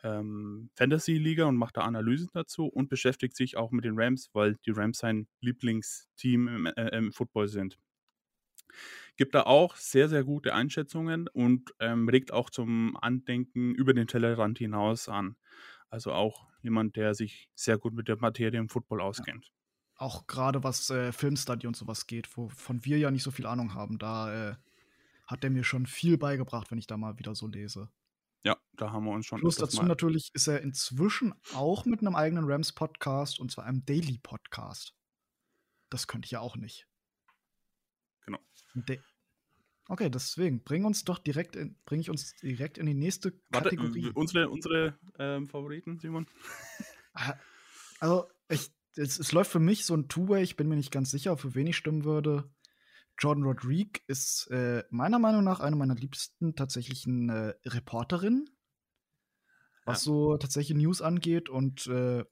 ähm, 0.03 0.69
Fantasy-Liga 0.75 1.45
und 1.45 1.57
macht 1.57 1.77
da 1.77 1.81
Analysen 1.81 2.29
dazu 2.33 2.67
und 2.67 2.87
beschäftigt 2.87 3.35
sich 3.35 3.57
auch 3.57 3.71
mit 3.71 3.83
den 3.83 3.99
Rams, 3.99 4.29
weil 4.33 4.57
die 4.65 4.71
Rams 4.71 4.99
sein 4.99 5.27
Lieblingsteam 5.41 6.47
im, 6.47 6.65
äh, 6.67 6.95
im 6.95 7.11
Football 7.11 7.47
sind 7.47 7.79
gibt 9.19 9.35
da 9.35 9.43
auch 9.43 9.75
sehr, 9.75 10.07
sehr 10.07 10.23
gute 10.23 10.53
Einschätzungen 10.53 11.27
und 11.27 11.73
ähm, 11.81 12.07
regt 12.07 12.31
auch 12.31 12.49
zum 12.49 12.95
Andenken 12.95 13.75
über 13.75 13.93
den 13.93 14.07
Tellerrand 14.07 14.59
hinaus 14.59 15.09
an. 15.09 15.35
Also 15.89 16.13
auch 16.13 16.47
jemand, 16.61 16.95
der 16.95 17.13
sich 17.13 17.49
sehr 17.53 17.77
gut 17.77 17.93
mit 17.93 18.07
der 18.07 18.17
Materie 18.17 18.57
im 18.57 18.69
Football 18.69 19.01
auskennt. 19.01 19.47
Ja. 19.47 20.05
Auch 20.05 20.25
gerade 20.25 20.63
was 20.63 20.89
äh, 20.89 21.11
Filmstudy 21.11 21.67
und 21.67 21.75
sowas 21.75 22.07
geht, 22.07 22.37
wovon 22.37 22.85
wir 22.85 22.97
ja 22.97 23.11
nicht 23.11 23.23
so 23.23 23.31
viel 23.31 23.45
Ahnung 23.45 23.73
haben, 23.73 23.99
da 23.99 24.51
äh, 24.51 24.55
hat 25.27 25.43
er 25.43 25.49
mir 25.49 25.65
schon 25.65 25.85
viel 25.85 26.17
beigebracht, 26.17 26.71
wenn 26.71 26.77
ich 26.77 26.87
da 26.87 26.95
mal 26.95 27.19
wieder 27.19 27.35
so 27.35 27.47
lese. 27.47 27.89
Ja, 28.45 28.55
da 28.77 28.93
haben 28.93 29.03
wir 29.03 29.11
uns 29.11 29.25
schon. 29.25 29.41
Plus 29.41 29.57
dazu 29.57 29.81
mal. 29.81 29.87
natürlich 29.89 30.31
ist 30.33 30.47
er 30.47 30.61
inzwischen 30.61 31.33
auch 31.53 31.83
mit 31.83 31.99
einem 31.99 32.15
eigenen 32.15 32.45
Rams-Podcast 32.49 33.41
und 33.41 33.51
zwar 33.51 33.65
einem 33.65 33.83
Daily-Podcast. 33.83 34.95
Das 35.89 36.07
könnte 36.07 36.27
ich 36.27 36.31
ja 36.31 36.39
auch 36.39 36.55
nicht. 36.55 36.88
Genau. 38.29 38.39
De 38.75 38.99
okay, 39.87 40.09
deswegen 40.09 40.63
bring 40.63 40.85
uns 40.85 41.03
doch 41.03 41.17
direkt 41.17 41.55
in, 41.55 41.75
bring 41.85 41.99
ich 41.99 42.09
uns 42.09 42.35
direkt 42.35 42.77
in 42.77 42.85
die 42.85 42.93
nächste 42.93 43.33
Warte, 43.49 43.69
Kategorie. 43.69 44.11
Unsere, 44.13 44.49
unsere 44.49 44.97
ähm, 45.17 45.47
Favoriten, 45.47 45.99
Simon? 45.99 46.27
Ah, 47.13 47.33
also, 47.99 48.27
ich, 48.49 48.71
es, 48.95 49.19
es, 49.19 49.31
läuft 49.31 49.51
für 49.51 49.59
mich 49.59 49.83
so 49.83 49.95
ein 49.95 50.07
Two-Way, 50.07 50.43
ich 50.43 50.55
bin 50.55 50.69
mir 50.69 50.75
nicht 50.75 50.91
ganz 50.91 51.09
sicher, 51.09 51.35
für 51.37 51.55
wen 51.55 51.67
ich 51.67 51.75
stimmen 51.75 52.05
würde. 52.05 52.49
Jordan 53.17 53.43
Rodriguez 53.43 54.01
ist 54.05 54.47
äh, 54.51 54.83
meiner 54.91 55.17
Meinung 55.17 55.43
nach 55.43 55.59
eine 55.59 55.75
meiner 55.75 55.95
liebsten 55.95 56.55
tatsächlichen 56.55 57.29
äh, 57.29 57.55
Reporterinnen, 57.65 58.47
was 59.85 60.05
ja. 60.05 60.11
so 60.11 60.37
tatsächlich 60.37 60.77
News 60.77 61.01
angeht. 61.01 61.49
Und 61.49 61.87
äh, 61.87 62.23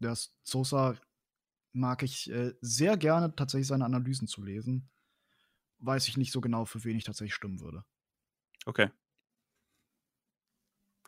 der 0.00 0.18
Sosa 0.42 0.96
mag 1.72 2.02
ich 2.02 2.28
äh, 2.30 2.54
sehr 2.60 2.96
gerne, 2.96 3.34
tatsächlich 3.36 3.68
seine 3.68 3.84
Analysen 3.84 4.26
zu 4.26 4.42
lesen 4.42 4.90
weiß 5.84 6.08
ich 6.08 6.16
nicht 6.16 6.32
so 6.32 6.40
genau, 6.40 6.64
für 6.64 6.84
wen 6.84 6.96
ich 6.96 7.04
tatsächlich 7.04 7.34
stimmen 7.34 7.60
würde. 7.60 7.84
Okay. 8.66 8.90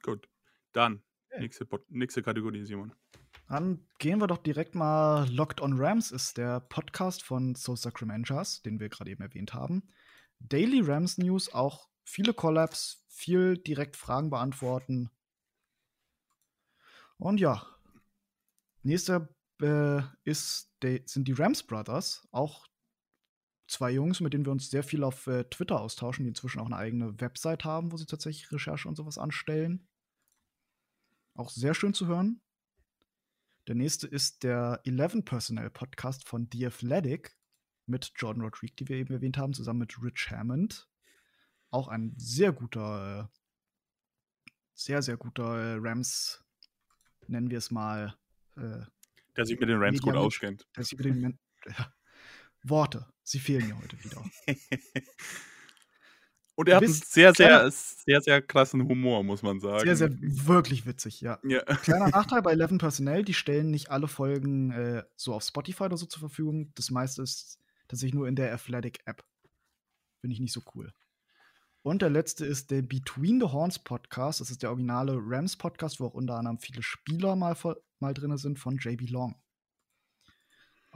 Gut. 0.03 0.29
Dann, 0.73 1.03
okay. 1.31 1.41
nächste, 1.41 1.67
nächste 1.89 2.23
Kategorie, 2.23 2.65
Simon. 2.65 2.93
Dann 3.49 3.87
gehen 3.99 4.21
wir 4.21 4.27
doch 4.27 4.39
direkt 4.39 4.75
mal. 4.75 5.29
Locked 5.31 5.61
on 5.61 5.79
Rams 5.79 6.11
ist 6.11 6.37
der 6.37 6.61
Podcast 6.61 7.23
von 7.23 7.55
So 7.55 7.77
Sacramentas, 7.77 8.63
den 8.63 8.81
wir 8.81 8.89
gerade 8.89 9.11
eben 9.11 9.23
erwähnt 9.23 9.55
haben. 9.55 9.89
Daily 10.41 10.81
Rams 10.81 11.19
News, 11.19 11.53
auch 11.53 11.89
viele 12.05 12.35
Collabs, 12.35 13.05
viel 13.09 13.57
direkt 13.57 13.97
Fragen 13.97 14.31
beantworten. 14.31 15.11
Und 17.19 17.41
ja, 17.41 17.67
nächster 18.83 19.29
äh, 19.63 20.03
ist, 20.25 20.77
sind 20.83 21.29
die 21.29 21.33
Rams 21.33 21.63
Brothers, 21.63 22.29
auch 22.31 22.67
zwei 23.67 23.91
Jungs, 23.91 24.21
mit 24.21 24.33
denen 24.33 24.45
wir 24.45 24.53
uns 24.53 24.71
sehr 24.71 24.83
viel 24.83 25.03
auf 25.03 25.27
äh, 25.27 25.45
Twitter 25.45 25.81
austauschen, 25.81 26.25
die 26.25 26.29
inzwischen 26.29 26.61
auch 26.61 26.67
eine 26.67 26.77
eigene 26.77 27.21
Website 27.21 27.65
haben, 27.65 27.93
wo 27.93 27.97
sie 27.97 28.07
tatsächlich 28.07 28.51
Recherche 28.53 28.89
und 28.89 28.97
sowas 28.97 29.19
anstellen. 29.19 29.89
Auch 31.35 31.51
sehr 31.51 31.75
schön 31.75 31.95
zu 31.95 32.07
hören. 32.07 32.41
Der 33.67 33.75
nächste 33.75 34.07
ist 34.07 34.45
der 34.45 34.81
11 34.85 35.25
Personnel 35.25 35.71
Podcast 35.71 36.27
von 36.27 36.49
The 36.53 36.67
Athletic 36.67 37.37
mit 37.87 38.13
Jordan 38.17 38.43
Rodriguez, 38.43 38.77
die 38.77 38.89
wir 38.89 38.97
eben 38.97 39.13
erwähnt 39.13 39.39
haben, 39.39 39.53
zusammen 39.53 39.81
mit 39.81 40.01
Rich 40.01 40.31
Hammond. 40.31 40.89
Auch 41.71 41.89
ein 41.89 42.15
sehr 42.17 42.53
guter, 42.53 43.29
äh, 43.29 44.49
sehr, 44.75 45.03
sehr 45.03 45.17
guter 45.17 45.57
äh, 45.57 45.79
Rams, 45.81 46.45
nennen 47.27 47.51
wir 47.51 47.59
es 47.59 47.71
mal. 47.71 48.17
Äh, 48.57 48.83
der 49.37 49.45
sich 49.45 49.59
mit 49.59 49.69
den 49.69 49.83
Rams 49.83 50.01
gut 50.01 50.15
auskennt. 50.15 50.67
Der 50.77 50.85
sich 50.85 50.97
mit 50.97 51.07
den, 51.07 51.39
ja, 51.67 51.93
Worte. 52.69 53.07
Sie 53.23 53.39
fehlen 53.39 53.69
mir 53.69 53.79
heute 53.79 54.03
wieder. 54.05 54.25
Und 56.57 56.71
er 56.71 56.77
hat 56.77 56.85
einen 56.85 56.93
sehr, 56.93 57.35
sehr, 57.35 57.71
sehr, 57.71 58.21
sehr 58.23 58.41
krassen 58.41 58.83
Humor, 58.89 59.23
muss 59.23 59.43
man 59.43 59.61
sagen. 59.61 59.85
Sehr, 59.85 59.97
sehr, 59.97 60.11
wirklich 60.11 60.87
witzig, 60.87 61.21
ja. 61.21 61.39
ja. 61.45 61.63
Kleiner 61.65 62.09
Nachteil 62.09 62.41
bei 62.41 62.53
Eleven 62.53 62.79
Personnel, 62.79 63.25
die 63.25 63.35
stellen 63.35 63.71
nicht 63.71 63.91
alle 63.91 64.09
Folgen 64.09 64.71
äh, 64.71 65.05
so 65.17 65.35
auf 65.35 65.43
Spotify 65.43 65.85
oder 65.85 65.99
so 65.99 66.07
zur 66.07 66.21
Verfügung. 66.21 66.73
Das 66.75 66.91
meiste 66.91 67.23
ist 67.23 67.61
tatsächlich 67.89 68.15
nur 68.15 68.27
in 68.27 68.37
der 68.37 68.55
Athletic 68.55 69.01
App. 69.05 69.23
Finde 70.23 70.33
ich 70.33 70.41
nicht 70.41 70.55
so 70.55 70.63
cool. 70.75 70.95
Und 71.83 72.01
der 72.01 72.11
letzte 72.11 72.47
ist 72.47 72.71
der 72.71 72.81
Between 72.83 73.39
the 73.39 73.47
Horns 73.47 73.79
Podcast. 73.79 74.41
Das 74.41 74.51
ist 74.51 74.63
der 74.63 74.71
originale 74.71 75.19
Rams 75.21 75.57
Podcast, 75.57 76.01
wo 76.01 76.07
auch 76.07 76.15
unter 76.15 76.37
anderem 76.37 76.59
viele 76.59 76.83
Spieler 76.83 77.37
mal, 77.37 77.55
mal 78.01 78.15
drin 78.15 78.37
sind 78.39 78.59
von 78.59 78.79
JB 78.79 79.11
Long. 79.11 79.37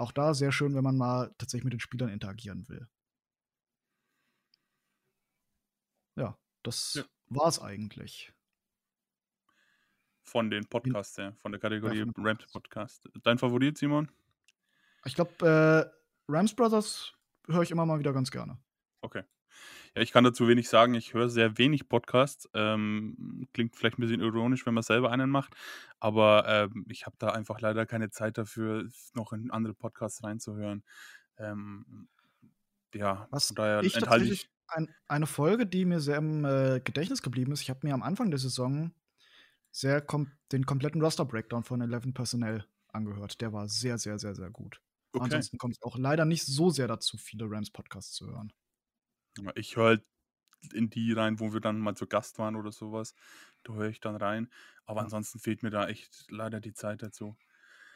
Auch 0.01 0.13
da 0.13 0.33
sehr 0.33 0.51
schön, 0.51 0.75
wenn 0.75 0.83
man 0.83 0.97
mal 0.97 1.27
tatsächlich 1.37 1.65
mit 1.65 1.75
den 1.75 1.81
Spielern 1.81 2.09
interagieren 2.09 2.67
will. 2.71 2.89
Ja, 6.17 6.39
das 6.63 6.95
ja. 6.95 7.05
war's 7.27 7.61
eigentlich. 7.61 8.33
Von 10.23 10.49
den 10.49 10.65
Podcasts, 10.65 11.19
ja, 11.19 11.33
von 11.33 11.53
der 11.53 11.61
Kategorie 11.61 11.99
ja, 11.99 12.13
Rams 12.17 12.51
Podcast. 12.51 13.11
Dein 13.23 13.37
Favorit, 13.37 13.77
Simon? 13.77 14.11
Ich 15.05 15.15
glaube, 15.15 15.93
äh, 16.27 16.33
Rams 16.33 16.55
Brothers 16.55 17.13
höre 17.47 17.61
ich 17.61 17.71
immer 17.71 17.85
mal 17.85 17.99
wieder 17.99 18.15
ganz 18.15 18.31
gerne. 18.31 18.57
Okay. 19.03 19.25
Ja, 19.97 20.03
ich 20.03 20.13
kann 20.13 20.25
dazu 20.25 20.47
wenig 20.47 20.69
sagen. 20.69 20.95
Ich 20.95 21.15
höre 21.15 21.29
sehr 21.29 21.59
wenig 21.59 21.89
Podcasts. 21.89 22.49
Ähm, 22.55 23.49
klingt 23.53 23.75
vielleicht 23.75 23.99
ein 23.99 24.03
bisschen 24.03 24.21
ironisch, 24.21 24.65
wenn 24.67 24.75
man 24.75 24.83
selber 24.83 25.11
einen 25.11 25.31
macht. 25.31 25.55
Aber 25.99 26.45
ähm, 26.47 26.87
ich 26.89 27.07
habe 27.07 27.17
da 27.19 27.31
einfach 27.31 27.61
leider 27.61 27.87
keine 27.87 28.11
Zeit 28.11 28.39
dafür, 28.39 28.89
noch 29.15 29.33
in 29.33 29.51
andere 29.51 29.75
Podcasts 29.75 30.23
reinzuhören. 30.23 30.85
Ähm, 31.39 32.09
ja, 32.95 33.27
Was 33.31 33.49
von 33.49 33.57
daher 33.57 33.83
ich 33.83 33.97
enthalte 33.97 34.27
ich. 34.27 34.49
Ein, 34.69 34.89
eine 35.09 35.27
Folge, 35.27 35.67
die 35.67 35.85
mir 35.85 35.99
sehr 35.99 36.19
im 36.19 36.45
äh, 36.45 36.81
Gedächtnis 36.81 37.23
geblieben 37.23 37.51
ist. 37.51 37.63
Ich 37.63 37.71
habe 37.71 37.81
mir 37.83 37.93
am 37.93 38.05
Anfang 38.05 38.31
der 38.31 38.39
Saison 38.39 38.93
sehr 39.73 40.01
kom 40.01 40.31
den 40.53 40.65
kompletten 40.67 41.03
Roster-Breakdown 41.03 41.65
von 41.65 41.81
11 41.81 42.15
Personnel 42.15 42.65
angehört. 42.89 43.41
Der 43.41 43.53
war 43.53 43.69
sehr, 43.69 43.99
sehr, 43.99 44.19
sehr, 44.19 44.35
sehr 44.37 44.51
gut. 44.51 44.81
Okay. 45.13 45.25
Ansonsten 45.25 45.59
kommt 45.59 45.75
es 45.75 45.83
auch 45.83 45.99
leider 45.99 46.25
nicht 46.25 46.45
so 46.45 46.71
sehr 46.71 46.87
dazu, 46.87 47.17
viele 47.17 47.51
Rams-Podcasts 47.51 48.13
zu 48.13 48.29
hören. 48.29 48.53
Ich 49.55 49.77
höre 49.77 49.87
halt 49.87 50.05
in 50.73 50.91
die 50.91 51.13
rein, 51.13 51.41
wo 51.41 51.53
wir 51.53 51.61
dann 51.61 51.79
mal 51.79 51.95
zu 51.95 52.07
Gast 52.07 52.39
waren 52.39 52.57
oder 52.57 52.73
sowas. 52.73 53.15
Da 53.65 53.75
höre 53.75 53.89
ich 53.89 54.01
dann 54.01 54.17
rein. 54.17 54.51
Aber 54.85 55.01
ansonsten 55.01 55.39
fehlt 55.39 55.63
mir 55.63 55.71
da 55.71 55.89
echt 55.89 56.27
leider 56.29 56.61
die 56.61 56.75
Zeit 56.75 57.03
dazu. 57.03 57.37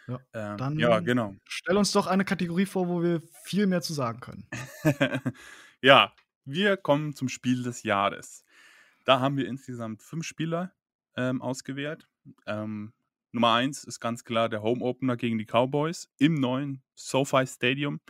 Ja, 0.06 0.20
ähm, 0.34 0.56
dann 0.58 0.78
ja, 0.78 1.00
genau. 1.00 1.34
Stell 1.48 1.76
uns 1.76 1.92
doch 1.92 2.06
eine 2.06 2.24
Kategorie 2.24 2.66
vor, 2.66 2.88
wo 2.88 3.02
wir 3.02 3.22
viel 3.44 3.66
mehr 3.66 3.80
zu 3.80 3.94
sagen 3.94 4.20
können. 4.20 4.48
ja, 5.80 6.12
wir 6.44 6.76
kommen 6.76 7.14
zum 7.14 7.28
Spiel 7.28 7.62
des 7.62 7.82
Jahres. 7.82 8.44
Da 9.04 9.20
haben 9.20 9.36
wir 9.36 9.46
insgesamt 9.46 10.02
fünf 10.02 10.26
Spieler 10.26 10.74
ähm, 11.16 11.40
ausgewählt. 11.40 12.08
Ähm, 12.46 12.92
Nummer 13.32 13.54
eins 13.54 13.84
ist 13.84 14.00
ganz 14.00 14.24
klar 14.24 14.48
der 14.48 14.62
Home 14.62 14.84
Opener 14.84 15.16
gegen 15.16 15.38
die 15.38 15.46
Cowboys 15.46 16.08
im 16.18 16.34
neuen 16.34 16.82
SoFi 16.94 17.46
Stadium. 17.46 18.00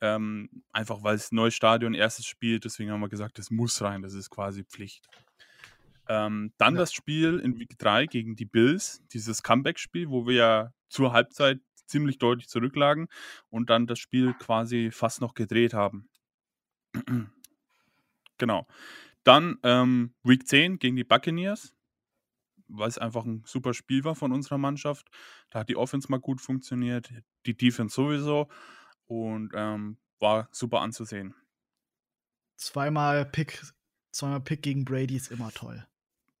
Ähm, 0.00 0.62
einfach 0.72 1.02
weil 1.02 1.16
es 1.16 1.32
neues 1.32 1.54
Stadion, 1.54 1.94
erstes 1.94 2.26
Spiel, 2.26 2.60
deswegen 2.60 2.90
haben 2.90 3.00
wir 3.00 3.08
gesagt, 3.08 3.38
das 3.38 3.50
muss 3.50 3.80
rein, 3.80 4.02
das 4.02 4.14
ist 4.14 4.30
quasi 4.30 4.64
Pflicht. 4.64 5.08
Ähm, 6.08 6.52
dann 6.58 6.74
ja. 6.74 6.80
das 6.80 6.92
Spiel 6.92 7.38
in 7.38 7.58
Week 7.58 7.76
3 7.78 8.06
gegen 8.06 8.36
die 8.36 8.44
Bills, 8.44 9.02
dieses 9.12 9.42
Comeback-Spiel, 9.42 10.10
wo 10.10 10.26
wir 10.26 10.34
ja 10.34 10.72
zur 10.88 11.12
Halbzeit 11.12 11.60
ziemlich 11.86 12.18
deutlich 12.18 12.48
zurücklagen 12.48 13.08
und 13.48 13.70
dann 13.70 13.86
das 13.86 13.98
Spiel 13.98 14.34
quasi 14.34 14.90
fast 14.90 15.20
noch 15.20 15.34
gedreht 15.34 15.74
haben. 15.74 16.08
genau. 18.38 18.66
Dann 19.24 19.58
ähm, 19.62 20.14
Week 20.22 20.46
10 20.46 20.78
gegen 20.78 20.96
die 20.96 21.04
Buccaneers, 21.04 21.74
weil 22.68 22.88
es 22.88 22.98
einfach 22.98 23.24
ein 23.24 23.42
super 23.46 23.74
Spiel 23.74 24.04
war 24.04 24.14
von 24.14 24.32
unserer 24.32 24.58
Mannschaft. 24.58 25.08
Da 25.50 25.60
hat 25.60 25.68
die 25.68 25.76
Offense 25.76 26.10
mal 26.10 26.20
gut 26.20 26.40
funktioniert, 26.40 27.10
die 27.46 27.56
Defense 27.56 27.94
sowieso 27.94 28.48
und 29.06 29.52
ähm, 29.54 29.98
war 30.18 30.48
super 30.52 30.80
anzusehen. 30.80 31.34
Zweimal 32.56 33.26
Pick, 33.26 33.62
zweimal 34.12 34.40
Pick 34.40 34.62
gegen 34.62 34.84
Brady 34.84 35.16
ist 35.16 35.30
immer 35.30 35.52
toll. 35.52 35.86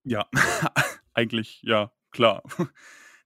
Ja, 0.04 0.26
eigentlich, 1.14 1.62
ja, 1.62 1.92
klar. 2.10 2.42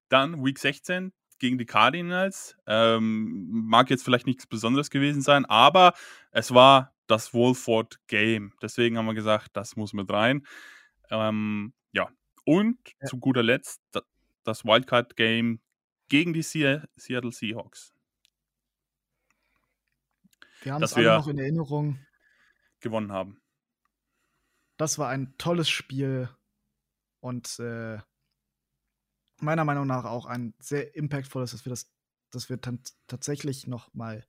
Dann 0.08 0.44
Week 0.44 0.58
16 0.58 1.12
gegen 1.38 1.58
die 1.58 1.66
Cardinals. 1.66 2.56
Ähm, 2.66 3.48
mag 3.50 3.90
jetzt 3.90 4.04
vielleicht 4.04 4.26
nichts 4.26 4.46
Besonderes 4.46 4.90
gewesen 4.90 5.22
sein, 5.22 5.44
aber 5.46 5.94
es 6.30 6.52
war 6.52 6.94
das 7.06 7.34
Wolford 7.34 8.00
Game. 8.06 8.52
Deswegen 8.62 8.96
haben 8.96 9.06
wir 9.06 9.14
gesagt, 9.14 9.50
das 9.54 9.76
muss 9.76 9.92
mit 9.92 10.10
rein. 10.10 10.46
Ähm, 11.10 11.72
ja. 11.92 12.08
Und 12.44 12.78
ja. 13.00 13.08
zu 13.08 13.18
guter 13.18 13.42
Letzt 13.42 13.82
das 14.44 14.64
Wildcard 14.64 15.16
Game 15.16 15.60
gegen 16.08 16.32
die 16.32 16.42
Seattle 16.42 17.32
Seahawks. 17.32 17.94
Wir 20.62 20.74
haben 20.74 20.82
es 20.82 20.94
alle 20.94 21.16
noch 21.16 21.28
in 21.28 21.38
Erinnerung. 21.38 21.98
Gewonnen 22.80 23.12
haben. 23.12 23.40
Das 24.76 24.98
war 24.98 25.08
ein 25.08 25.34
tolles 25.36 25.68
Spiel 25.68 26.28
und 27.20 27.58
äh, 27.58 27.98
meiner 29.38 29.64
Meinung 29.64 29.86
nach 29.86 30.04
auch 30.04 30.26
ein 30.26 30.54
sehr 30.58 30.94
impactvolles, 30.94 31.52
dass 31.52 31.64
wir 31.64 31.70
das, 31.70 31.92
dass 32.30 32.48
wir 32.48 32.56
dann 32.56 32.82
tatsächlich 33.06 33.66
noch 33.66 33.92
mal 33.92 34.26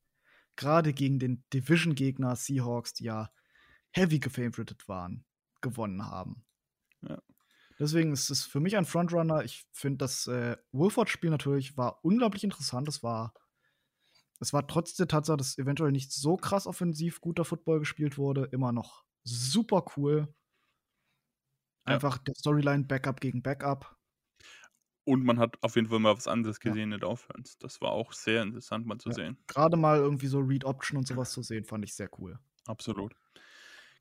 gerade 0.56 0.94
gegen 0.94 1.20
den 1.20 1.44
Division-Gegner 1.54 2.36
Seahawks, 2.36 2.94
die 2.94 3.06
ja 3.06 3.32
heavy 3.92 4.20
gefavorited 4.20 4.88
waren, 4.88 5.26
gewonnen 5.62 6.06
haben. 6.06 6.46
Ja. 7.02 7.22
Deswegen 7.80 8.14
ist 8.14 8.30
es 8.30 8.46
für 8.46 8.60
mich 8.60 8.78
ein 8.78 8.86
Frontrunner. 8.86 9.44
Ich 9.44 9.66
finde, 9.72 9.98
das 9.98 10.28
äh, 10.28 10.56
Wolford-Spiel 10.72 11.30
natürlich 11.30 11.78
war 11.78 12.04
unglaublich 12.04 12.44
interessant. 12.44 12.88
Es 12.88 13.02
war, 13.02 13.34
es 14.42 14.54
war 14.54 14.68
trotz 14.68 14.96
der 14.96 15.08
Tatsache, 15.08 15.38
dass 15.38 15.58
eventuell 15.58 15.92
nicht 15.92 16.12
so 16.12 16.36
krass 16.36 16.68
offensiv 16.68 17.22
guter 17.22 17.46
Football 17.46 17.80
gespielt 17.80 18.18
wurde, 18.18 18.46
immer 18.46 18.72
noch 18.72 19.06
super 19.24 19.86
cool. 19.96 20.34
Einfach 21.84 22.18
ja. 22.18 22.24
der 22.28 22.36
Storyline 22.36 22.84
Backup 22.86 23.22
gegen 23.22 23.42
Backup. 23.42 23.96
Und 25.04 25.24
man 25.24 25.40
hat 25.40 25.62
auf 25.62 25.76
jeden 25.76 25.88
Fall 25.88 26.00
mal 26.00 26.16
was 26.16 26.28
anderes 26.28 26.60
gesehen 26.60 26.90
ja. 26.90 26.96
in 26.96 27.02
der 27.02 27.10
Offense. 27.10 27.56
Das 27.60 27.82
war 27.82 27.92
auch 27.92 28.14
sehr 28.14 28.44
interessant 28.44 28.86
mal 28.86 28.98
zu 28.98 29.10
ja. 29.10 29.16
sehen. 29.16 29.38
Gerade 29.48 29.78
mal 29.78 29.98
irgendwie 29.98 30.28
so 30.28 30.40
Read 30.40 30.64
Option 30.66 30.98
und 30.98 31.08
sowas 31.08 31.32
zu 31.32 31.42
sehen, 31.42 31.66
fand 31.66 31.84
ich 31.86 31.96
sehr 31.96 32.10
cool. 32.20 32.40
Absolut. 32.66 33.16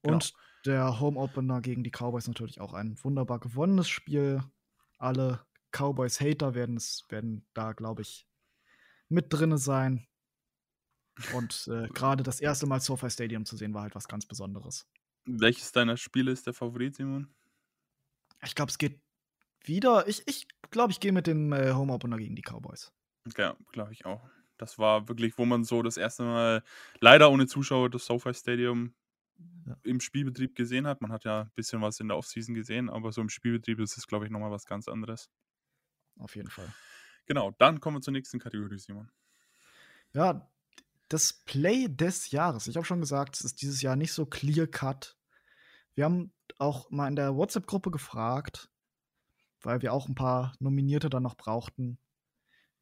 Genau. 0.02 0.14
Und 0.14 0.34
der 0.66 1.00
Home 1.00 1.18
Opener 1.18 1.60
gegen 1.60 1.82
die 1.82 1.90
Cowboys 1.90 2.28
natürlich 2.28 2.60
auch 2.60 2.74
ein 2.74 3.02
wunderbar 3.02 3.40
gewonnenes 3.40 3.88
Spiel. 3.88 4.42
Alle 4.98 5.44
Cowboys-Hater 5.72 6.54
werden, 6.54 6.78
werden 7.08 7.46
da, 7.54 7.72
glaube 7.72 8.02
ich, 8.02 8.26
mit 9.08 9.32
drinne 9.32 9.58
sein. 9.58 10.06
Und 11.34 11.68
äh, 11.70 11.88
gerade 11.88 12.22
das 12.22 12.40
erste 12.40 12.66
Mal 12.66 12.80
SoFi 12.80 13.10
Stadium 13.10 13.44
zu 13.44 13.56
sehen, 13.56 13.74
war 13.74 13.82
halt 13.82 13.94
was 13.94 14.08
ganz 14.08 14.26
Besonderes. 14.26 14.86
Welches 15.24 15.72
deiner 15.72 15.96
Spiele 15.96 16.30
ist 16.30 16.46
der 16.46 16.54
Favorit, 16.54 16.96
Simon? 16.96 17.34
Ich 18.42 18.54
glaube, 18.54 18.70
es 18.70 18.78
geht 18.78 19.00
wieder. 19.64 20.08
Ich, 20.08 20.22
ich 20.26 20.48
glaube, 20.70 20.92
ich 20.92 21.00
gehe 21.00 21.12
mit 21.12 21.26
dem 21.26 21.52
äh, 21.52 21.72
Home 21.72 21.92
Opener 21.92 22.16
gegen 22.16 22.34
die 22.34 22.42
Cowboys. 22.42 22.92
Ja, 23.36 23.56
glaube 23.72 23.92
ich 23.92 24.06
auch. 24.06 24.22
Das 24.56 24.78
war 24.78 25.08
wirklich, 25.08 25.36
wo 25.38 25.44
man 25.44 25.64
so 25.64 25.82
das 25.82 25.96
erste 25.96 26.22
Mal 26.22 26.62
leider 27.00 27.30
ohne 27.30 27.46
Zuschauer 27.46 27.90
das 27.90 28.06
SoFi 28.06 28.34
Stadium 28.34 28.94
ja. 29.66 29.76
im 29.82 30.00
Spielbetrieb 30.00 30.54
gesehen 30.54 30.86
hat. 30.86 31.00
Man 31.00 31.12
hat 31.12 31.24
ja 31.24 31.42
ein 31.42 31.52
bisschen 31.54 31.80
was 31.82 32.00
in 32.00 32.08
der 32.08 32.16
Offseason 32.16 32.54
gesehen, 32.54 32.90
aber 32.90 33.12
so 33.12 33.20
im 33.20 33.28
Spielbetrieb 33.28 33.80
ist 33.80 33.96
es, 33.96 34.06
glaube 34.06 34.26
ich, 34.26 34.30
nochmal 34.30 34.50
was 34.50 34.66
ganz 34.66 34.88
anderes. 34.88 35.30
Auf 36.18 36.36
jeden 36.36 36.50
Fall. 36.50 36.72
Genau, 37.26 37.52
dann 37.58 37.80
kommen 37.80 37.98
wir 37.98 38.00
zur 38.02 38.12
nächsten 38.12 38.38
Kategorie, 38.38 38.78
Simon. 38.78 39.10
Ja, 40.12 40.49
das 41.10 41.32
Play 41.32 41.88
des 41.88 42.30
Jahres. 42.30 42.68
Ich 42.68 42.76
habe 42.76 42.86
schon 42.86 43.00
gesagt, 43.00 43.36
es 43.36 43.44
ist 43.44 43.60
dieses 43.60 43.82
Jahr 43.82 43.96
nicht 43.96 44.12
so 44.12 44.24
clear 44.26 44.66
cut. 44.66 45.18
Wir 45.94 46.04
haben 46.04 46.32
auch 46.58 46.88
mal 46.90 47.08
in 47.08 47.16
der 47.16 47.34
WhatsApp-Gruppe 47.34 47.90
gefragt, 47.90 48.70
weil 49.60 49.82
wir 49.82 49.92
auch 49.92 50.08
ein 50.08 50.14
paar 50.14 50.54
Nominierte 50.60 51.10
dann 51.10 51.24
noch 51.24 51.36
brauchten. 51.36 51.98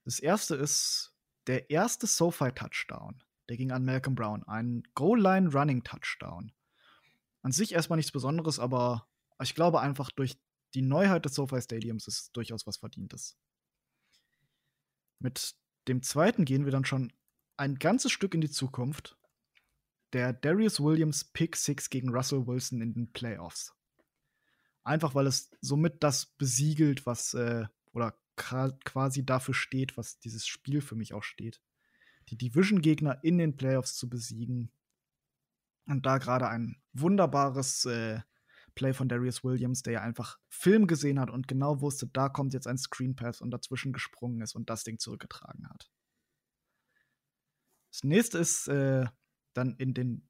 Das 0.04 0.20
erste 0.20 0.54
ist 0.56 1.14
der 1.46 1.70
erste 1.70 2.06
SoFi-Touchdown. 2.06 3.22
Der 3.48 3.56
ging 3.56 3.72
an 3.72 3.86
Malcolm 3.86 4.14
Brown. 4.14 4.44
Ein 4.44 4.82
Goal-Line-Running-Touchdown. 4.94 6.52
An 7.40 7.52
sich 7.52 7.72
erstmal 7.72 7.96
nichts 7.96 8.12
Besonderes, 8.12 8.58
aber 8.58 9.08
ich 9.42 9.54
glaube 9.54 9.80
einfach 9.80 10.10
durch 10.10 10.38
die 10.74 10.82
Neuheit 10.82 11.24
des 11.24 11.34
SoFi 11.34 11.62
Stadiums 11.62 12.06
ist 12.06 12.20
es 12.20 12.32
durchaus 12.32 12.66
was 12.66 12.76
Verdientes. 12.76 13.38
Mit 15.18 15.54
dem 15.88 16.02
zweiten 16.02 16.44
gehen 16.44 16.66
wir 16.66 16.72
dann 16.72 16.84
schon 16.84 17.10
ein 17.58 17.74
ganzes 17.74 18.12
Stück 18.12 18.34
in 18.34 18.40
die 18.40 18.50
Zukunft. 18.50 19.16
Der 20.12 20.32
Darius 20.32 20.80
Williams 20.80 21.24
Pick 21.24 21.56
6 21.56 21.90
gegen 21.90 22.08
Russell 22.08 22.46
Wilson 22.46 22.80
in 22.80 22.94
den 22.94 23.12
Playoffs. 23.12 23.74
Einfach 24.84 25.14
weil 25.14 25.26
es 25.26 25.50
somit 25.60 26.02
das 26.02 26.26
besiegelt, 26.26 27.04
was 27.04 27.34
äh, 27.34 27.66
oder 27.92 28.18
quasi 28.36 29.26
dafür 29.26 29.52
steht, 29.52 29.96
was 29.96 30.20
dieses 30.20 30.46
Spiel 30.46 30.80
für 30.80 30.94
mich 30.94 31.12
auch 31.12 31.24
steht. 31.24 31.60
Die 32.28 32.38
Division-Gegner 32.38 33.22
in 33.24 33.36
den 33.36 33.56
Playoffs 33.56 33.96
zu 33.96 34.08
besiegen. 34.08 34.70
Und 35.86 36.06
da 36.06 36.18
gerade 36.18 36.48
ein 36.48 36.80
wunderbares 36.92 37.84
äh, 37.86 38.20
Play 38.76 38.92
von 38.92 39.08
Darius 39.08 39.42
Williams, 39.42 39.82
der 39.82 39.94
ja 39.94 40.00
einfach 40.02 40.38
Film 40.48 40.86
gesehen 40.86 41.18
hat 41.18 41.30
und 41.30 41.48
genau 41.48 41.80
wusste, 41.80 42.06
da 42.06 42.28
kommt 42.28 42.54
jetzt 42.54 42.68
ein 42.68 42.78
Screen 42.78 43.16
Pass 43.16 43.40
und 43.40 43.50
dazwischen 43.50 43.92
gesprungen 43.92 44.40
ist 44.40 44.54
und 44.54 44.70
das 44.70 44.84
Ding 44.84 44.98
zurückgetragen 44.98 45.68
hat. 45.68 45.90
Das 47.90 48.04
nächste 48.04 48.38
ist 48.38 48.68
äh, 48.68 49.06
dann 49.54 49.76
in 49.76 49.94
den 49.94 50.28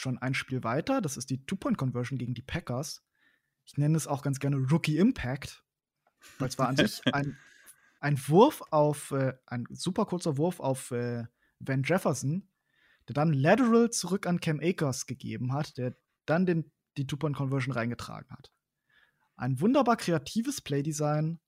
schon 0.00 0.18
ein 0.18 0.34
Spiel 0.34 0.64
weiter. 0.64 1.00
Das 1.00 1.16
ist 1.16 1.30
die 1.30 1.44
Two-Point-Conversion 1.44 2.18
gegen 2.18 2.34
die 2.34 2.42
Packers. 2.42 3.04
Ich 3.64 3.76
nenne 3.76 3.96
es 3.96 4.06
auch 4.06 4.22
ganz 4.22 4.40
gerne 4.40 4.56
Rookie 4.56 4.98
Impact, 4.98 5.64
weil 6.38 6.48
es 6.48 6.58
war 6.58 6.68
an 6.68 6.76
sich 6.76 7.02
ein, 7.14 7.36
ein 8.00 8.18
Wurf 8.28 8.62
auf, 8.70 9.12
äh, 9.12 9.34
ein 9.46 9.66
super 9.70 10.06
kurzer 10.06 10.36
Wurf 10.38 10.60
auf 10.60 10.90
äh, 10.90 11.24
Van 11.58 11.82
Jefferson, 11.82 12.48
der 13.08 13.14
dann 13.14 13.32
lateral 13.32 13.90
zurück 13.90 14.26
an 14.26 14.40
Cam 14.40 14.60
Akers 14.60 15.06
gegeben 15.06 15.52
hat, 15.52 15.76
der 15.76 15.96
dann 16.26 16.46
den, 16.46 16.72
die 16.96 17.06
Two-Point-Conversion 17.06 17.72
reingetragen 17.74 18.30
hat. 18.30 18.52
Ein 19.36 19.60
wunderbar 19.60 19.96
kreatives 19.96 20.60
Playdesign 20.60 21.40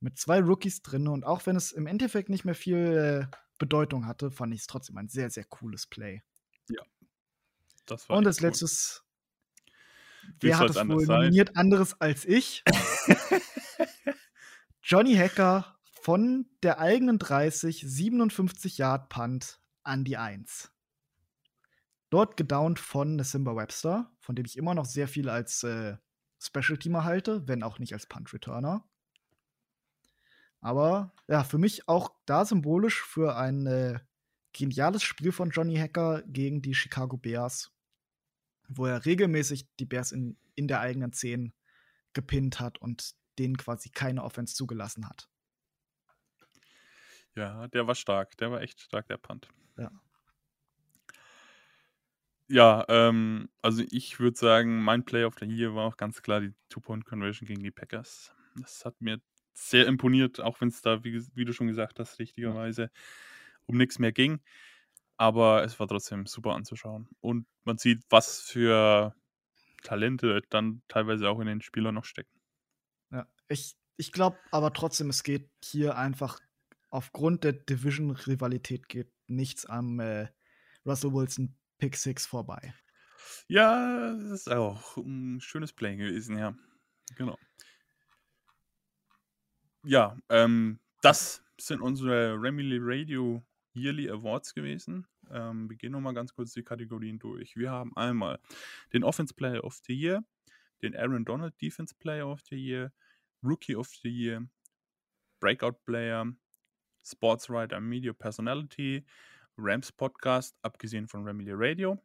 mit 0.00 0.18
zwei 0.18 0.40
Rookies 0.40 0.82
drin 0.82 1.08
und 1.08 1.24
auch 1.24 1.46
wenn 1.46 1.56
es 1.56 1.72
im 1.72 1.86
Endeffekt 1.86 2.30
nicht 2.30 2.44
mehr 2.44 2.54
viel 2.54 3.28
äh, 3.28 3.36
Bedeutung 3.60 4.06
hatte, 4.06 4.32
fand 4.32 4.52
ich 4.52 4.62
es 4.62 4.66
trotzdem 4.66 4.96
ein 4.96 5.08
sehr, 5.08 5.30
sehr 5.30 5.44
cooles 5.44 5.86
Play. 5.86 6.22
Ja. 6.68 6.82
Das 7.86 8.08
war 8.08 8.16
und 8.16 8.26
als 8.26 8.40
letztes 8.40 9.04
Wer 10.40 10.58
hat 10.58 10.70
es 10.70 10.76
wohl 10.76 11.06
nominiert 11.06 11.48
sein? 11.48 11.56
anderes 11.56 12.00
als 12.00 12.24
ich? 12.24 12.64
Johnny 14.82 15.14
Hacker 15.14 15.78
von 15.82 16.46
der 16.62 16.78
eigenen 16.78 17.18
30, 17.18 17.84
57 17.86 18.78
Yard 18.78 19.08
Punt 19.08 19.60
an 19.82 20.04
die 20.04 20.16
1. 20.16 20.72
Dort 22.10 22.36
gedownt 22.36 22.78
von 22.78 23.22
Simba 23.22 23.54
Webster, 23.54 24.12
von 24.18 24.34
dem 24.34 24.44
ich 24.44 24.56
immer 24.56 24.74
noch 24.74 24.84
sehr 24.84 25.06
viel 25.06 25.28
als 25.28 25.62
äh, 25.62 25.96
Special 26.40 26.78
Teamer 26.78 27.04
halte, 27.04 27.46
wenn 27.46 27.62
auch 27.62 27.78
nicht 27.78 27.92
als 27.92 28.06
Punt 28.06 28.32
Returner. 28.32 28.84
Aber 30.60 31.12
ja, 31.28 31.44
für 31.44 31.58
mich 31.58 31.88
auch 31.88 32.12
da 32.26 32.44
symbolisch 32.44 33.02
für 33.02 33.36
ein 33.36 33.66
äh, 33.66 33.98
geniales 34.52 35.02
Spiel 35.02 35.32
von 35.32 35.50
Johnny 35.50 35.76
Hacker 35.76 36.22
gegen 36.26 36.60
die 36.60 36.74
Chicago 36.74 37.16
Bears 37.16 37.72
wo 38.70 38.86
er 38.86 39.04
regelmäßig 39.04 39.66
die 39.78 39.84
Bears 39.84 40.12
in, 40.12 40.36
in 40.54 40.68
der 40.68 40.80
eigenen 40.80 41.12
10 41.12 41.52
gepinnt 42.12 42.60
hat 42.60 42.78
und 42.78 43.14
denen 43.38 43.56
quasi 43.56 43.90
keine 43.90 44.22
Offense 44.22 44.54
zugelassen 44.54 45.08
hat. 45.08 45.28
Ja, 47.34 47.68
der 47.68 47.86
war 47.86 47.94
stark. 47.94 48.36
Der 48.38 48.50
war 48.50 48.60
echt 48.60 48.80
stark, 48.80 49.06
der 49.08 49.16
Punt. 49.16 49.48
Ja. 49.76 49.90
Ja, 52.48 52.84
ähm, 52.88 53.48
also 53.62 53.84
ich 53.90 54.18
würde 54.18 54.36
sagen, 54.36 54.82
mein 54.82 55.04
Play 55.04 55.24
of 55.24 55.36
the 55.38 55.46
Year 55.46 55.74
war 55.76 55.86
auch 55.86 55.96
ganz 55.96 56.20
klar 56.20 56.40
die 56.40 56.52
Two-Point-Conversion 56.68 57.46
gegen 57.46 57.62
die 57.62 57.70
Packers. 57.70 58.34
Das 58.56 58.84
hat 58.84 59.00
mir 59.00 59.20
sehr 59.60 59.86
imponiert, 59.86 60.40
auch 60.40 60.60
wenn 60.60 60.68
es 60.68 60.80
da, 60.80 61.04
wie, 61.04 61.22
wie, 61.34 61.44
du 61.44 61.52
schon 61.52 61.66
gesagt 61.66 61.98
hast, 61.98 62.18
richtigerweise 62.18 62.90
um 63.66 63.76
nichts 63.76 63.98
mehr 63.98 64.12
ging. 64.12 64.40
Aber 65.16 65.62
es 65.64 65.78
war 65.78 65.86
trotzdem 65.86 66.26
super 66.26 66.54
anzuschauen. 66.54 67.08
Und 67.20 67.46
man 67.64 67.76
sieht, 67.76 68.02
was 68.08 68.40
für 68.40 69.14
Talente 69.82 70.42
dann 70.48 70.82
teilweise 70.88 71.28
auch 71.28 71.40
in 71.40 71.46
den 71.46 71.60
Spielern 71.60 71.94
noch 71.94 72.04
stecken. 72.04 72.40
Ja, 73.10 73.26
ich, 73.48 73.76
ich 73.96 74.12
glaube 74.12 74.38
aber 74.50 74.72
trotzdem, 74.72 75.10
es 75.10 75.22
geht 75.22 75.50
hier 75.62 75.96
einfach 75.96 76.40
aufgrund 76.88 77.44
der 77.44 77.52
Division-Rivalität 77.52 78.88
geht 78.88 79.12
nichts 79.26 79.66
am 79.66 80.00
äh, 80.00 80.28
Russell 80.86 81.12
Wilson 81.12 81.54
Pick 81.78 81.96
6 81.96 82.26
vorbei. 82.26 82.74
Ja, 83.46 84.12
das 84.14 84.30
ist 84.30 84.50
auch 84.50 84.96
ein 84.96 85.40
schönes 85.40 85.72
Play 85.72 85.96
gewesen, 85.96 86.38
ja. 86.38 86.56
Genau. 87.16 87.38
Ja, 89.82 90.16
ähm, 90.28 90.78
das 91.00 91.42
sind 91.58 91.80
unsere 91.80 92.34
Remily 92.34 92.78
Radio 92.80 93.42
Yearly 93.74 94.10
Awards 94.10 94.54
gewesen. 94.54 95.06
Ähm, 95.30 95.70
wir 95.70 95.76
gehen 95.76 95.92
nochmal 95.92 96.14
ganz 96.14 96.34
kurz 96.34 96.52
die 96.52 96.62
Kategorien 96.62 97.18
durch. 97.18 97.56
Wir 97.56 97.70
haben 97.70 97.96
einmal 97.96 98.38
den 98.92 99.04
Offense 99.04 99.32
Player 99.32 99.64
of 99.64 99.80
the 99.86 99.94
Year, 99.94 100.22
den 100.82 100.94
Aaron 100.94 101.24
Donald 101.24 101.54
Defense 101.60 101.94
Player 101.94 102.28
of 102.28 102.40
the 102.50 102.56
Year, 102.56 102.92
Rookie 103.42 103.76
of 103.76 103.88
the 104.02 104.10
Year, 104.10 104.46
Breakout 105.40 105.84
Player, 105.86 106.26
Sports 107.02 107.48
Writer 107.48 107.80
Media 107.80 108.12
Personality, 108.12 109.06
Rams 109.56 109.92
Podcast, 109.92 110.56
abgesehen 110.62 111.08
von 111.08 111.24
Remedy 111.24 111.52
Radio, 111.54 111.98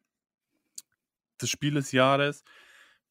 das 1.38 1.50
Spiel 1.50 1.74
des 1.74 1.92
Jahres, 1.92 2.42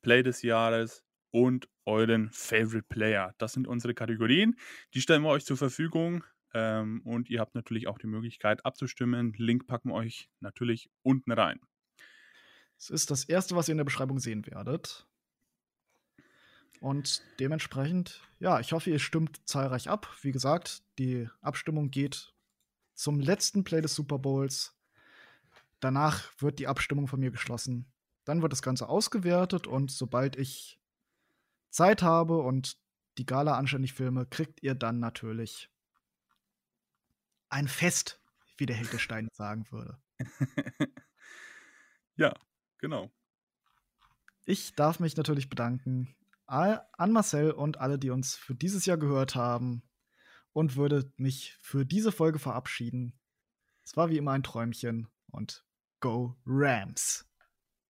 Play 0.01 0.23
des 0.23 0.41
Jahres 0.41 1.04
und 1.35 1.67
euren 1.83 2.29
Favorite 2.31 2.85
Player. 2.87 3.35
Das 3.39 3.51
sind 3.51 3.67
unsere 3.67 3.93
Kategorien. 3.93 4.55
Die 4.93 5.01
stellen 5.01 5.21
wir 5.21 5.31
euch 5.31 5.43
zur 5.43 5.57
Verfügung. 5.57 6.23
Ähm, 6.53 7.01
und 7.03 7.29
ihr 7.29 7.41
habt 7.41 7.55
natürlich 7.55 7.89
auch 7.89 7.97
die 7.97 8.07
Möglichkeit 8.07 8.65
abzustimmen. 8.65 9.33
Link 9.33 9.67
packen 9.67 9.89
wir 9.89 9.95
euch 9.95 10.29
natürlich 10.39 10.89
unten 11.03 11.33
rein. 11.33 11.59
Es 12.77 12.89
ist 12.89 13.11
das 13.11 13.25
erste, 13.25 13.53
was 13.57 13.67
ihr 13.67 13.73
in 13.73 13.79
der 13.79 13.83
Beschreibung 13.83 14.19
sehen 14.19 14.47
werdet. 14.47 15.05
Und 16.79 17.21
dementsprechend, 17.41 18.21
ja, 18.39 18.61
ich 18.61 18.71
hoffe, 18.71 18.89
ihr 18.89 18.99
stimmt 18.99 19.45
zahlreich 19.45 19.89
ab. 19.89 20.07
Wie 20.21 20.31
gesagt, 20.31 20.83
die 20.99 21.27
Abstimmung 21.41 21.91
geht 21.91 22.33
zum 22.93 23.19
letzten 23.19 23.65
Play 23.65 23.81
des 23.81 23.93
Super 23.93 24.19
Bowls. 24.19 24.73
Danach 25.81 26.31
wird 26.39 26.59
die 26.59 26.67
Abstimmung 26.67 27.09
von 27.09 27.19
mir 27.19 27.31
geschlossen. 27.31 27.91
Dann 28.23 28.41
wird 28.41 28.53
das 28.53 28.61
Ganze 28.61 28.87
ausgewertet 28.87 29.67
und 29.67 29.91
sobald 29.91 30.37
ich 30.37 30.79
Zeit 31.75 32.01
habe 32.01 32.37
und 32.37 32.77
die 33.17 33.25
Gala 33.25 33.57
anständig 33.57 33.93
filme, 33.93 34.25
kriegt 34.25 34.63
ihr 34.63 34.75
dann 34.75 34.99
natürlich 34.99 35.69
ein 37.49 37.67
Fest, 37.67 38.21
wie 38.57 38.65
der 38.65 38.75
Hilke 38.75 38.97
sagen 39.33 39.69
würde. 39.71 40.01
ja, 42.15 42.33
genau. 42.79 43.11
Ich 44.45 44.73
darf 44.75 44.99
mich 44.99 45.17
natürlich 45.17 45.49
bedanken 45.49 46.15
an 46.47 47.11
Marcel 47.11 47.51
und 47.51 47.79
alle, 47.79 47.97
die 47.97 48.11
uns 48.11 48.35
für 48.35 48.53
dieses 48.53 48.85
Jahr 48.85 48.97
gehört 48.97 49.35
haben 49.35 49.81
und 50.53 50.75
würde 50.75 51.11
mich 51.17 51.57
für 51.61 51.85
diese 51.85 52.11
Folge 52.11 52.39
verabschieden. 52.39 53.19
Es 53.83 53.97
war 53.97 54.09
wie 54.09 54.17
immer 54.17 54.31
ein 54.31 54.43
Träumchen 54.43 55.07
und 55.31 55.65
Go 55.99 56.37
Rams! 56.45 57.27